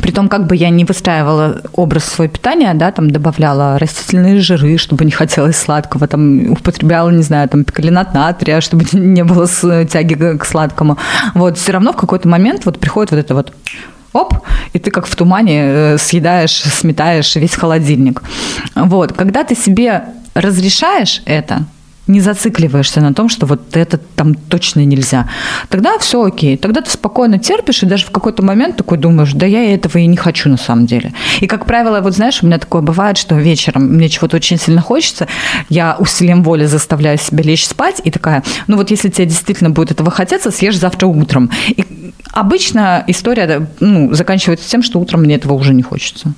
Притом, 0.00 0.28
как 0.28 0.46
бы 0.46 0.56
я 0.56 0.70
не 0.70 0.84
выстраивала 0.84 1.62
образ 1.72 2.04
своего 2.04 2.32
питания, 2.32 2.72
да, 2.74 2.92
там 2.92 3.10
добавляла 3.10 3.78
растительные 3.78 4.40
жиры, 4.40 4.78
чтобы 4.78 5.04
не 5.04 5.10
хотелось 5.10 5.56
сладкого, 5.56 6.06
там 6.06 6.52
употребляла, 6.52 7.10
не 7.10 7.22
знаю, 7.22 7.48
там 7.48 7.64
пикалинат 7.64 8.14
натрия, 8.14 8.60
чтобы 8.60 8.84
не 8.92 9.24
было 9.24 9.48
тяги 9.86 10.14
к 10.14 10.44
к 10.44 10.46
сладкому. 10.46 10.98
Вот 11.34 11.58
все 11.58 11.72
равно 11.72 11.92
в 11.92 11.96
какой-то 11.96 12.28
момент 12.28 12.66
вот 12.66 12.78
приходит 12.78 13.10
вот 13.10 13.18
это 13.18 13.34
вот 13.34 13.52
оп, 14.12 14.34
и 14.72 14.78
ты 14.78 14.90
как 14.90 15.06
в 15.06 15.16
тумане 15.16 15.60
э, 15.62 15.98
съедаешь, 15.98 16.52
сметаешь 16.52 17.34
весь 17.36 17.54
холодильник. 17.54 18.22
Вот, 18.74 19.12
когда 19.12 19.42
ты 19.42 19.56
себе 19.56 20.04
разрешаешь 20.34 21.22
это, 21.24 21.64
не 22.06 22.20
зацикливаешься 22.20 23.00
на 23.00 23.14
том, 23.14 23.28
что 23.28 23.46
вот 23.46 23.76
это 23.76 23.98
там 23.98 24.34
точно 24.34 24.84
нельзя, 24.84 25.28
тогда 25.68 25.98
все 25.98 26.22
окей. 26.22 26.56
Тогда 26.56 26.80
ты 26.80 26.90
спокойно 26.90 27.38
терпишь 27.38 27.82
и 27.82 27.86
даже 27.86 28.06
в 28.06 28.10
какой-то 28.10 28.42
момент 28.42 28.76
такой 28.76 28.98
думаешь, 28.98 29.32
да 29.32 29.46
я 29.46 29.74
этого 29.74 29.98
и 29.98 30.06
не 30.06 30.16
хочу 30.16 30.48
на 30.48 30.56
самом 30.56 30.86
деле. 30.86 31.12
И, 31.40 31.46
как 31.46 31.66
правило, 31.66 32.00
вот 32.00 32.14
знаешь, 32.14 32.42
у 32.42 32.46
меня 32.46 32.58
такое 32.58 32.82
бывает, 32.82 33.16
что 33.16 33.34
вечером 33.36 33.84
мне 33.94 34.08
чего-то 34.08 34.36
очень 34.36 34.58
сильно 34.58 34.80
хочется, 34.80 35.28
я 35.68 35.96
усилием 35.98 36.42
воли 36.42 36.66
заставляю 36.66 37.18
себя 37.18 37.42
лечь 37.42 37.66
спать 37.66 38.00
и 38.04 38.10
такая, 38.10 38.42
ну 38.66 38.76
вот 38.76 38.90
если 38.90 39.08
тебе 39.08 39.26
действительно 39.26 39.70
будет 39.70 39.90
этого 39.90 40.10
хотеться, 40.10 40.50
съешь 40.50 40.78
завтра 40.78 41.06
утром. 41.06 41.50
И 41.68 41.84
обычно 42.32 43.04
история 43.06 43.66
ну, 43.80 44.12
заканчивается 44.14 44.68
тем, 44.68 44.82
что 44.82 44.98
утром 44.98 45.22
мне 45.22 45.36
этого 45.36 45.54
уже 45.54 45.72
не 45.72 45.82
хочется. 45.82 46.34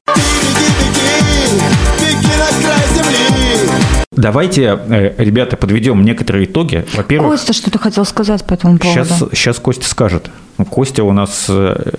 Давайте, 4.17 4.79
э, 4.89 5.15
ребята, 5.23 5.57
подведем 5.57 6.03
некоторые 6.05 6.47
итоги. 6.47 6.85
Во-первых, 6.95 7.33
Костя, 7.33 7.53
что 7.53 7.71
ты 7.71 7.79
хотел 7.79 8.05
сказать 8.07 8.45
по 8.45 8.55
этому 8.55 8.79
поводу? 8.79 9.05
Сейчас, 9.05 9.25
сейчас 9.33 9.59
Костя 9.59 9.87
скажет. 9.87 10.31
Ну, 10.59 10.65
Костя 10.65 11.05
у 11.05 11.13
нас 11.13 11.47
э, 11.49 11.93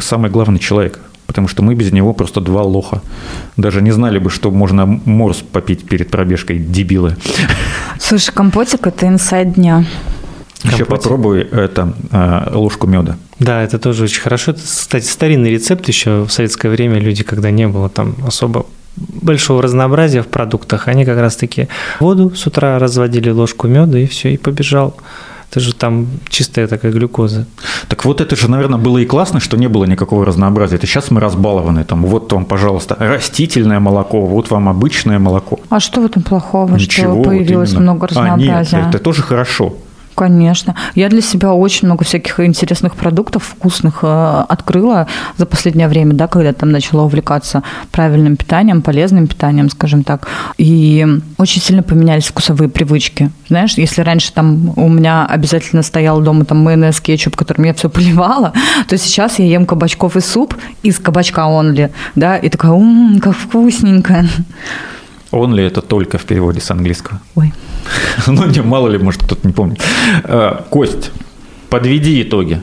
самый 0.00 0.30
главный 0.30 0.60
человек, 0.60 1.00
потому 1.26 1.48
что 1.48 1.62
мы 1.62 1.74
без 1.74 1.92
него 1.92 2.12
просто 2.12 2.40
два 2.40 2.62
лоха. 2.62 3.02
Даже 3.56 3.82
не 3.82 3.90
знали 3.90 4.18
бы, 4.18 4.30
что 4.30 4.52
можно 4.52 4.86
морс 4.86 5.38
попить 5.38 5.84
перед 5.88 6.08
пробежкой, 6.08 6.58
дебилы. 6.58 7.16
Слушай, 7.98 8.32
компотик– 8.32 8.86
это 8.88 9.08
инсайд 9.08 9.54
дня. 9.54 9.84
Еще 10.62 10.78
Компотик. 10.78 11.02
попробуй 11.02 11.40
это, 11.42 11.92
э, 12.12 12.50
ложку 12.54 12.86
меда. 12.86 13.16
Да, 13.38 13.62
это 13.62 13.78
тоже 13.78 14.04
очень 14.04 14.22
хорошо. 14.22 14.52
Это, 14.52 14.60
кстати, 14.62 15.04
старинный 15.04 15.50
рецепт 15.50 15.86
еще 15.88 16.22
в 16.22 16.30
советское 16.30 16.68
время 16.68 16.98
люди, 16.98 17.24
когда 17.24 17.50
не 17.50 17.66
было 17.68 17.88
там 17.88 18.14
особо 18.26 18.66
большого 18.96 19.62
разнообразия 19.62 20.22
в 20.22 20.28
продуктах, 20.28 20.88
они 20.88 21.04
как 21.04 21.18
раз-таки 21.18 21.68
воду 22.00 22.32
с 22.34 22.46
утра 22.46 22.78
разводили, 22.78 23.30
ложку 23.30 23.68
меда, 23.68 23.98
и 23.98 24.06
все, 24.06 24.32
и 24.32 24.36
побежал. 24.36 24.96
Это 25.50 25.60
же 25.60 25.74
там 25.74 26.08
чистая 26.28 26.66
такая 26.66 26.92
глюкоза. 26.92 27.46
Так 27.88 28.04
вот 28.04 28.20
это 28.20 28.34
же, 28.36 28.50
наверное, 28.50 28.78
было 28.78 28.98
и 28.98 29.06
классно, 29.06 29.40
что 29.40 29.56
не 29.56 29.68
было 29.68 29.84
никакого 29.84 30.26
разнообразия. 30.26 30.76
Это 30.76 30.86
сейчас 30.86 31.10
мы 31.10 31.20
разбалованы. 31.20 31.84
Там, 31.84 32.04
вот 32.04 32.32
вам, 32.32 32.44
пожалуйста, 32.44 32.96
растительное 32.98 33.80
молоко, 33.80 34.26
вот 34.26 34.50
вам 34.50 34.68
обычное 34.68 35.18
молоко. 35.18 35.60
А 35.68 35.78
что 35.80 36.00
в 36.00 36.04
этом 36.04 36.22
плохого, 36.22 36.74
Ничего, 36.74 37.14
что 37.14 37.22
появилось 37.22 37.72
вот 37.72 37.80
много 37.80 38.08
разнообразия? 38.08 38.76
А, 38.76 38.80
нет, 38.80 38.88
это 38.88 38.98
тоже 38.98 39.22
хорошо. 39.22 39.74
Конечно. 40.16 40.74
Я 40.94 41.10
для 41.10 41.20
себя 41.20 41.52
очень 41.52 41.88
много 41.88 42.02
всяких 42.04 42.40
интересных 42.40 42.96
продуктов, 42.96 43.44
вкусных 43.44 43.98
э, 44.00 44.44
открыла 44.48 45.06
за 45.36 45.44
последнее 45.44 45.88
время, 45.88 46.14
да, 46.14 46.26
когда 46.26 46.54
там 46.54 46.70
начала 46.70 47.02
увлекаться 47.02 47.62
правильным 47.92 48.36
питанием, 48.36 48.80
полезным 48.80 49.26
питанием, 49.26 49.68
скажем 49.68 50.04
так. 50.04 50.26
И 50.56 51.06
очень 51.36 51.60
сильно 51.60 51.82
поменялись 51.82 52.28
вкусовые 52.28 52.70
привычки. 52.70 53.30
Знаешь, 53.48 53.74
если 53.76 54.00
раньше 54.00 54.32
там 54.32 54.72
у 54.76 54.88
меня 54.88 55.26
обязательно 55.26 55.82
стоял 55.82 56.22
дома 56.22 56.46
там 56.46 56.64
майонез, 56.64 56.98
кетчуп, 57.02 57.36
которым 57.36 57.66
я 57.66 57.74
все 57.74 57.90
поливала, 57.90 58.54
то 58.88 58.96
сейчас 58.96 59.38
я 59.38 59.44
ем 59.44 59.66
кабачков 59.66 60.16
и 60.16 60.20
суп 60.22 60.54
из 60.82 60.98
кабачка 60.98 61.44
онли, 61.44 61.92
да, 62.14 62.38
и 62.38 62.48
такая, 62.48 62.72
м-м, 62.72 63.20
как 63.20 63.36
вкусненько. 63.36 64.24
Only 65.36 65.66
это 65.66 65.82
только 65.82 66.18
в 66.18 66.24
переводе 66.24 66.60
с 66.60 66.70
английского. 66.70 67.20
Ой. 67.34 67.52
Ну, 68.26 68.46
не, 68.46 68.62
мало 68.62 68.88
ли, 68.88 68.98
может, 68.98 69.22
кто-то 69.22 69.46
не 69.46 69.52
помнит. 69.52 69.80
Э, 70.24 70.62
Кость, 70.70 71.12
подведи 71.68 72.22
итоги. 72.22 72.60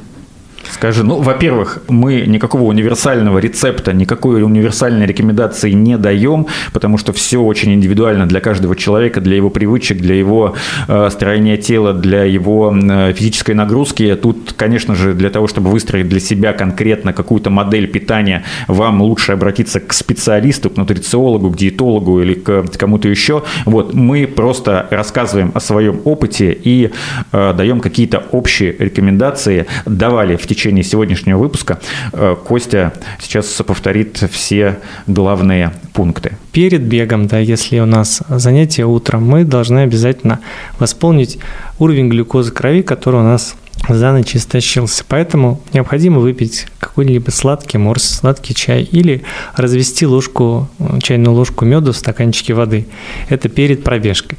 Скажи, 0.73 1.03
ну, 1.03 1.21
во-первых, 1.21 1.83
мы 1.87 2.21
никакого 2.21 2.63
универсального 2.63 3.37
рецепта, 3.37 3.93
никакой 3.93 4.41
универсальной 4.41 5.05
рекомендации 5.05 5.69
не 5.69 5.99
даем, 5.99 6.47
потому 6.73 6.97
что 6.97 7.13
все 7.13 7.37
очень 7.37 7.73
индивидуально 7.75 8.25
для 8.25 8.39
каждого 8.39 8.75
человека, 8.75 9.21
для 9.21 9.35
его 9.35 9.51
привычек, 9.51 9.99
для 9.99 10.15
его 10.15 10.55
э, 10.87 11.09
строения 11.11 11.57
тела, 11.57 11.93
для 11.93 12.23
его 12.23 12.75
э, 12.75 13.13
физической 13.13 13.53
нагрузки. 13.53 14.15
Тут, 14.15 14.53
конечно 14.57 14.95
же, 14.95 15.13
для 15.13 15.29
того, 15.29 15.47
чтобы 15.47 15.69
выстроить 15.69 16.09
для 16.09 16.19
себя 16.19 16.53
конкретно 16.53 17.13
какую-то 17.13 17.51
модель 17.51 17.87
питания, 17.87 18.43
вам 18.67 19.03
лучше 19.03 19.33
обратиться 19.33 19.79
к 19.79 19.93
специалисту, 19.93 20.71
к 20.71 20.77
нутрициологу, 20.77 21.51
к 21.51 21.55
диетологу 21.55 22.19
или 22.19 22.33
к 22.33 22.65
кому-то 22.79 23.07
еще. 23.07 23.43
Вот 23.65 23.93
мы 23.93 24.25
просто 24.25 24.87
рассказываем 24.89 25.51
о 25.53 25.59
своем 25.59 26.01
опыте 26.03 26.51
и 26.51 26.89
э, 27.31 27.53
даем 27.55 27.79
какие-то 27.79 28.23
общие 28.31 28.75
рекомендации. 28.79 29.67
Давали 29.85 30.35
в 30.35 30.47
течение 30.47 30.62
течение 30.63 30.85
сегодняшнего 30.85 31.37
выпуска 31.37 31.79
э, 32.13 32.37
Костя 32.47 32.93
сейчас 33.19 33.47
повторит 33.47 34.23
все 34.31 34.79
главные 35.07 35.73
пункты. 35.91 36.37
Перед 36.53 36.83
бегом, 36.83 37.27
да, 37.27 37.37
если 37.39 37.79
у 37.79 37.85
нас 37.85 38.21
занятие 38.29 38.85
утром, 38.85 39.27
мы 39.27 39.43
должны 39.43 39.79
обязательно 39.79 40.39
восполнить 40.79 41.37
уровень 41.79 42.07
глюкозы 42.07 42.53
крови, 42.53 42.81
который 42.81 43.19
у 43.19 43.23
нас 43.23 43.55
за 43.89 44.13
ночь 44.13 44.37
истощился. 44.37 45.03
Поэтому 45.05 45.61
необходимо 45.73 46.19
выпить 46.19 46.67
какой-либо 46.79 47.29
сладкий 47.31 47.77
морс, 47.77 48.05
сладкий 48.05 48.55
чай 48.55 48.83
или 48.83 49.23
развести 49.57 50.05
ложку, 50.05 50.69
чайную 51.01 51.33
ложку 51.33 51.65
меда 51.65 51.91
в 51.91 51.97
стаканчике 51.97 52.53
воды. 52.53 52.87
Это 53.27 53.49
перед 53.49 53.83
пробежкой. 53.83 54.37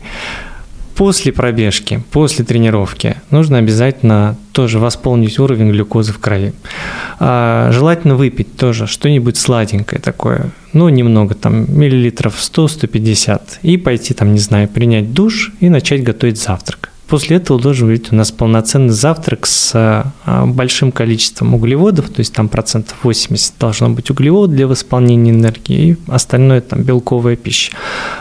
После 0.95 1.33
пробежки, 1.33 2.03
после 2.13 2.45
тренировки 2.45 3.17
нужно 3.31 3.59
обязательно 3.59 4.37
тоже 4.53 4.79
восполнить 4.79 5.41
уровень 5.41 5.71
глюкозы 5.71 6.13
в 6.13 6.19
крови. 6.19 6.53
А, 7.19 7.71
желательно 7.73 8.15
выпить 8.15 8.57
тоже 8.57 8.87
что-нибудь 8.87 9.37
сладенькое 9.37 10.01
такое, 10.01 10.51
ну, 10.73 10.89
немного, 10.89 11.35
там, 11.35 11.67
миллилитров 11.69 12.37
100-150, 12.39 13.41
и 13.63 13.77
пойти, 13.77 14.15
там, 14.15 14.33
не 14.33 14.39
знаю, 14.39 14.69
принять 14.69 15.13
душ 15.13 15.53
и 15.59 15.69
начать 15.69 16.05
готовить 16.05 16.41
завтрак. 16.41 16.91
После 17.09 17.37
этого 17.37 17.61
должен 17.61 17.89
быть 17.89 18.13
у 18.13 18.17
нас 18.17 18.33
полноценный 18.33 18.89
завтрак 18.89 19.47
с 19.47 19.73
а, 19.75 20.47
большим 20.47 20.91
количеством 20.91 21.55
углеводов, 21.55 22.09
то 22.09 22.21
есть 22.21 22.33
там 22.33 22.49
процентов 22.49 22.97
80 23.03 23.55
должно 23.61 23.91
быть 23.91 24.11
углевод 24.11 24.51
для 24.51 24.67
восполнения 24.67 25.31
энергии, 25.31 25.91
и 25.91 25.97
остальное 26.09 26.63
там 26.63 26.83
белковая 26.83 27.37
пища. 27.37 27.73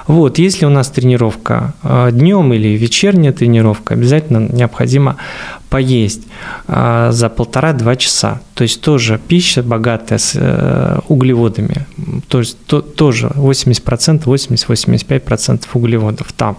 Вот, 0.08 0.38
если 0.38 0.66
у 0.66 0.70
нас 0.70 0.90
тренировка 0.90 1.74
а, 1.82 2.12
днем 2.12 2.52
или 2.52 2.70
вечерняя 2.78 3.32
тренировка, 3.32 3.94
обязательно 3.94 4.50
необходимо 4.52 5.16
поесть 5.70 6.24
а, 6.68 7.12
за 7.12 7.30
полтора-два 7.30 7.96
часа. 7.96 8.42
То 8.54 8.64
есть 8.64 8.82
тоже 8.82 9.20
пища 9.28 9.64
богатая 9.64 10.20
с 10.20 10.34
э, 10.36 11.00
углеводами, 11.08 11.88
то 12.28 12.40
есть 12.40 12.58
то, 12.68 12.82
тоже 12.82 13.32
80%, 13.36 14.26
80-85% 14.26 15.66
углеводов 15.74 16.32
там. 16.34 16.58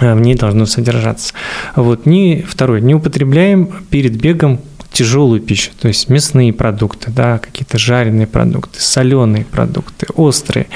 Э, 0.00 0.14
в 0.14 0.20
ней 0.20 0.34
должно 0.34 0.66
содержаться. 0.66 1.34
Вот. 1.76 2.06
Не, 2.06 2.42
второе, 2.42 2.80
не 2.80 2.94
употребляем 2.94 3.70
перед 3.90 4.20
бегом 4.20 4.60
тяжелую 4.92 5.40
пищу, 5.40 5.70
то 5.80 5.88
есть 5.88 6.08
мясные 6.08 6.52
продукты, 6.52 7.10
да, 7.10 7.38
какие-то 7.38 7.78
жареные 7.78 8.26
продукты, 8.26 8.80
соленые 8.80 9.44
продукты, 9.44 10.06
острые. 10.14 10.66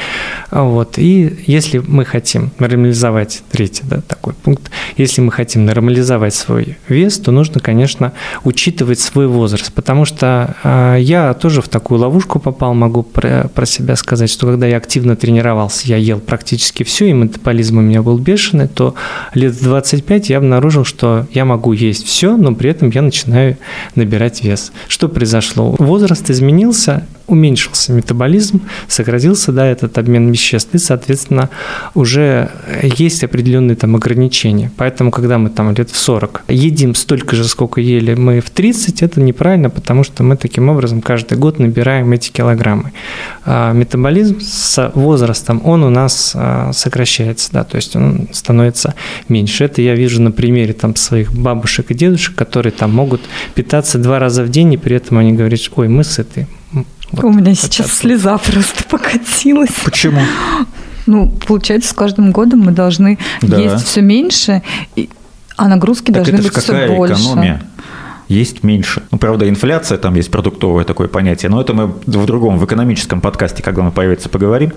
Вот. 0.51 0.99
И 0.99 1.45
если 1.47 1.79
мы 1.79 2.05
хотим 2.05 2.51
нормализовать, 2.59 3.43
третий 3.51 3.83
да, 3.85 4.01
такой 4.01 4.35
пункт, 4.35 4.71
если 4.97 5.21
мы 5.21 5.33
хотим 5.33 5.65
нормализовать 5.65 6.35
свой 6.35 6.79
вес, 6.89 7.19
то 7.19 7.33
нужно, 7.33 7.61
конечно, 7.61 8.13
учитывать 8.45 9.01
свой 9.01 9.27
возраст, 9.27 9.73
потому 9.73 10.05
что 10.05 10.55
э, 10.63 10.99
я 11.01 11.35
тоже 11.35 11.61
в 11.61 11.69
такую 11.69 12.01
ловушку 12.01 12.39
попал, 12.39 12.75
могу 12.75 13.03
про, 13.03 13.51
про 13.53 13.67
себя 13.67 13.97
сказать, 13.97 14.31
что 14.31 14.47
когда 14.47 14.67
я 14.67 14.77
активно 14.77 15.17
тренировался, 15.17 15.89
я 15.89 15.97
ел 15.97 16.21
практически 16.21 16.85
все, 16.85 17.07
и 17.07 17.13
метаболизм 17.13 17.79
у 17.79 17.83
меня 17.83 18.03
был 18.03 18.19
бешеный, 18.19 18.69
то 18.69 18.95
лет 19.35 19.55
в 19.55 19.65
25 19.65 20.31
я 20.31 20.39
обнаружил, 20.39 20.85
что 20.85 21.27
я 21.33 21.45
могу 21.45 21.73
есть 21.73 22.07
все, 22.07 22.37
но 22.37 22.55
при 22.55 22.71
этом 22.71 22.91
я 22.91 23.03
начинаю 23.03 23.57
набирать 24.05 24.43
вес. 24.45 24.73
Что 24.89 25.09
произошло? 25.09 25.75
Возраст 25.79 26.31
изменился, 26.31 27.07
уменьшился 27.27 27.93
метаболизм, 27.93 28.63
сократился 28.89 29.53
да, 29.53 29.67
этот 29.67 29.97
обмен 29.99 30.31
веществ, 30.31 30.75
и, 30.75 30.79
соответственно, 30.79 31.51
уже 31.95 32.51
есть 32.83 33.25
определенные 33.25 33.77
там 33.77 33.97
ограничения. 33.97 34.71
Поэтому, 34.77 35.11
когда 35.11 35.39
мы 35.39 35.51
там 35.51 35.73
лет 35.75 35.91
в 35.91 35.97
40 35.97 36.43
едим 36.49 36.95
столько 36.95 37.37
же, 37.37 37.45
сколько 37.45 37.81
ели 37.81 38.15
мы 38.15 38.41
в 38.41 38.51
30, 38.51 39.03
это 39.03 39.21
неправильно, 39.21 39.71
потому 39.71 40.05
что 40.05 40.23
мы 40.23 40.37
таким 40.37 40.69
образом 40.69 41.01
каждый 41.01 41.39
год 41.39 41.59
набираем 41.59 42.13
эти 42.13 42.31
килограммы. 42.31 42.93
А 43.45 43.73
метаболизм 43.73 44.41
с 44.41 44.93
возрастом, 44.95 45.61
он 45.65 45.83
у 45.83 45.91
нас 45.91 46.33
а, 46.35 46.73
сокращается, 46.73 47.51
да, 47.53 47.65
то 47.65 47.77
есть 47.77 47.97
он 47.97 48.29
становится 48.33 48.95
меньше. 49.29 49.65
Это 49.65 49.83
я 49.83 49.95
вижу 49.95 50.21
на 50.21 50.31
примере 50.31 50.73
там 50.75 50.97
своих 50.97 51.33
бабушек 51.33 51.91
и 51.91 51.95
дедушек, 51.95 52.35
которые 52.35 52.73
там 52.73 52.93
могут 52.93 53.23
питаться 53.55 53.99
два 53.99 54.19
раза 54.19 54.43
в 54.43 54.51
день, 54.51 54.75
и 54.75 54.77
при 54.77 54.97
этом 54.97 55.19
они 55.19 55.33
говорят, 55.33 55.61
ой, 55.77 55.89
мы 55.89 56.05
сыты, 56.05 56.47
вот, 57.15 57.25
У 57.25 57.33
меня 57.33 57.55
сейчас 57.55 57.87
вот. 57.87 57.97
слеза 57.97 58.39
просто 58.39 58.85
покатилась. 58.89 59.71
Почему? 59.85 60.21
Ну, 61.07 61.31
получается, 61.47 61.91
с 61.91 61.93
каждым 61.93 62.33
годом 62.33 62.61
мы 62.61 62.73
должны 62.73 63.19
да. 63.43 63.59
есть 63.59 63.87
все 63.87 64.01
меньше, 64.01 64.63
а 65.57 65.69
нагрузки 65.69 66.07
так 66.07 66.25
должны 66.25 66.43
быть 66.43 66.57
все 66.57 66.87
больше. 66.89 67.15
Экономия. 67.15 67.63
Есть 68.29 68.63
меньше. 68.63 69.03
Ну, 69.11 69.19
правда, 69.19 69.49
инфляция, 69.49 69.99
там 69.99 70.15
есть 70.15 70.31
продуктовое 70.31 70.85
такое 70.85 71.09
понятие, 71.09 71.51
но 71.51 71.61
это 71.61 71.75
мы 71.75 71.87
в 71.87 72.27
другом, 72.27 72.59
в 72.59 72.65
экономическом 72.65 73.21
подкасте, 73.21 73.63
когда 73.63 73.83
мы 73.83 73.91
появится, 73.91 74.29
поговорим. 74.29 74.73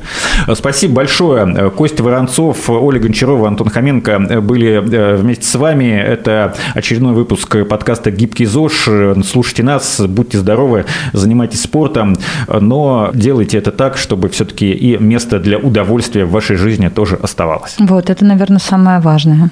Спасибо 0.54 0.96
большое. 0.96 1.70
Костя 1.72 2.04
Воронцов, 2.04 2.70
Оля 2.70 3.00
Гончарова, 3.00 3.48
Антон 3.48 3.70
Хоменко 3.70 4.42
были 4.42 4.74
э, 4.74 5.16
вместе 5.16 5.46
с 5.46 5.56
вами. 5.56 5.86
Это 5.86 6.56
очередной 6.74 7.14
выпуск 7.14 7.68
подкаста 7.68 8.12
«Гибкий 8.12 8.46
ЗОЖ». 8.46 8.90
Слушайте 9.26 9.64
нас, 9.64 10.02
будьте 10.02 10.38
здоровы, 10.38 10.86
занимайтесь 11.14 11.62
спортом, 11.62 12.16
но 12.48 13.12
делайте 13.14 13.58
это 13.58 13.72
так, 13.72 13.98
чтобы 13.98 14.30
все-таки 14.30 14.72
и 14.72 14.98
место 14.98 15.40
для 15.40 15.58
удовольствия 15.58 16.26
в 16.26 16.32
вашей 16.32 16.56
жизни 16.58 16.90
тоже 16.90 17.16
оставалось. 17.16 17.76
Вот, 17.80 18.10
это, 18.10 18.26
наверное, 18.26 18.60
самое 18.60 19.00
важное. 19.00 19.50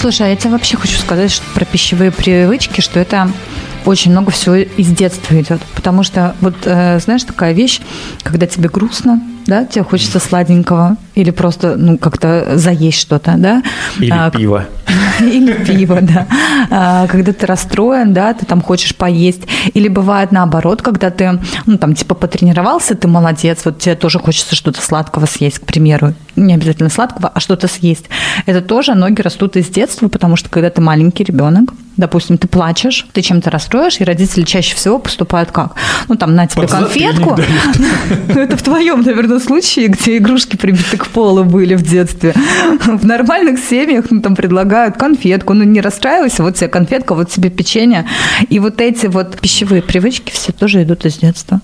Слушай, 0.00 0.28
а 0.28 0.30
я 0.30 0.36
тебе 0.36 0.52
вообще 0.52 0.78
хочу 0.78 0.96
сказать 0.96 1.30
что 1.30 1.44
про 1.54 1.66
пищевые 1.66 2.10
привычки, 2.10 2.80
что 2.80 2.98
это 2.98 3.30
очень 3.84 4.12
много 4.12 4.30
всего 4.30 4.54
из 4.54 4.86
детства 4.88 5.38
идет. 5.38 5.60
Потому 5.74 6.04
что, 6.04 6.34
вот, 6.40 6.54
э, 6.64 6.98
знаешь, 7.00 7.22
такая 7.24 7.52
вещь, 7.52 7.82
когда 8.22 8.46
тебе 8.46 8.70
грустно, 8.70 9.20
да, 9.46 9.64
тебе 9.64 9.84
хочется 9.84 10.18
сладенького, 10.18 10.96
или 11.14 11.30
просто, 11.30 11.76
ну, 11.76 11.98
как-то 11.98 12.52
заесть 12.56 13.00
что-то, 13.00 13.34
да. 13.36 13.62
Или 13.98 14.10
а, 14.10 14.30
пиво. 14.30 14.66
Или 15.20 15.52
пиво, 15.52 15.98
да. 16.00 16.26
А, 16.70 17.06
когда 17.06 17.32
ты 17.32 17.46
расстроен, 17.46 18.12
да, 18.12 18.32
ты 18.32 18.46
там 18.46 18.60
хочешь 18.60 18.94
поесть. 18.94 19.42
Или 19.74 19.88
бывает 19.88 20.32
наоборот, 20.32 20.82
когда 20.82 21.10
ты, 21.10 21.40
ну, 21.66 21.78
там, 21.78 21.94
типа, 21.94 22.14
потренировался, 22.14 22.94
ты 22.94 23.08
молодец, 23.08 23.60
вот 23.64 23.78
тебе 23.78 23.94
тоже 23.94 24.18
хочется 24.18 24.54
что-то 24.54 24.80
сладкого 24.80 25.26
съесть, 25.26 25.58
к 25.58 25.62
примеру. 25.62 26.14
Не 26.36 26.54
обязательно 26.54 26.90
сладкого, 26.90 27.30
а 27.34 27.40
что-то 27.40 27.68
съесть. 27.68 28.06
Это 28.46 28.60
тоже 28.60 28.94
ноги 28.94 29.20
растут 29.20 29.56
из 29.56 29.68
детства, 29.68 30.08
потому 30.08 30.36
что 30.36 30.48
когда 30.48 30.70
ты 30.70 30.80
маленький 30.80 31.24
ребенок, 31.24 31.72
допустим, 32.00 32.38
ты 32.38 32.48
плачешь, 32.48 33.06
ты 33.12 33.22
чем-то 33.22 33.50
расстроишь, 33.50 34.00
и 34.00 34.04
родители 34.04 34.42
чаще 34.42 34.74
всего 34.74 34.98
поступают 34.98 35.52
как? 35.52 35.74
Ну, 36.08 36.16
там, 36.16 36.34
на 36.34 36.46
тебе 36.46 36.66
конфетку. 36.66 37.38
Ну, 38.28 38.40
это 38.40 38.56
в 38.56 38.62
твоем, 38.62 39.02
наверное, 39.02 39.38
случае, 39.40 39.88
где 39.88 40.16
игрушки 40.16 40.56
прибиты 40.56 40.96
к 40.96 41.06
полу 41.08 41.44
были 41.44 41.74
в 41.74 41.82
детстве. 41.82 42.34
В 42.84 43.04
нормальных 43.04 43.58
семьях, 43.58 44.06
ну, 44.10 44.20
там 44.20 44.36
предлагают 44.36 44.96
конфетку, 44.96 45.54
ну, 45.54 45.64
не 45.64 45.80
расстраивайся, 45.80 46.42
вот 46.42 46.56
тебе 46.56 46.68
конфетка, 46.68 47.14
вот 47.14 47.30
тебе 47.30 47.50
печенье. 47.50 48.06
И 48.48 48.58
вот 48.58 48.80
эти 48.80 49.06
вот 49.06 49.38
пищевые 49.40 49.82
привычки 49.82 50.32
все 50.32 50.52
тоже 50.52 50.82
идут 50.82 51.04
из 51.04 51.18
детства. 51.18 51.60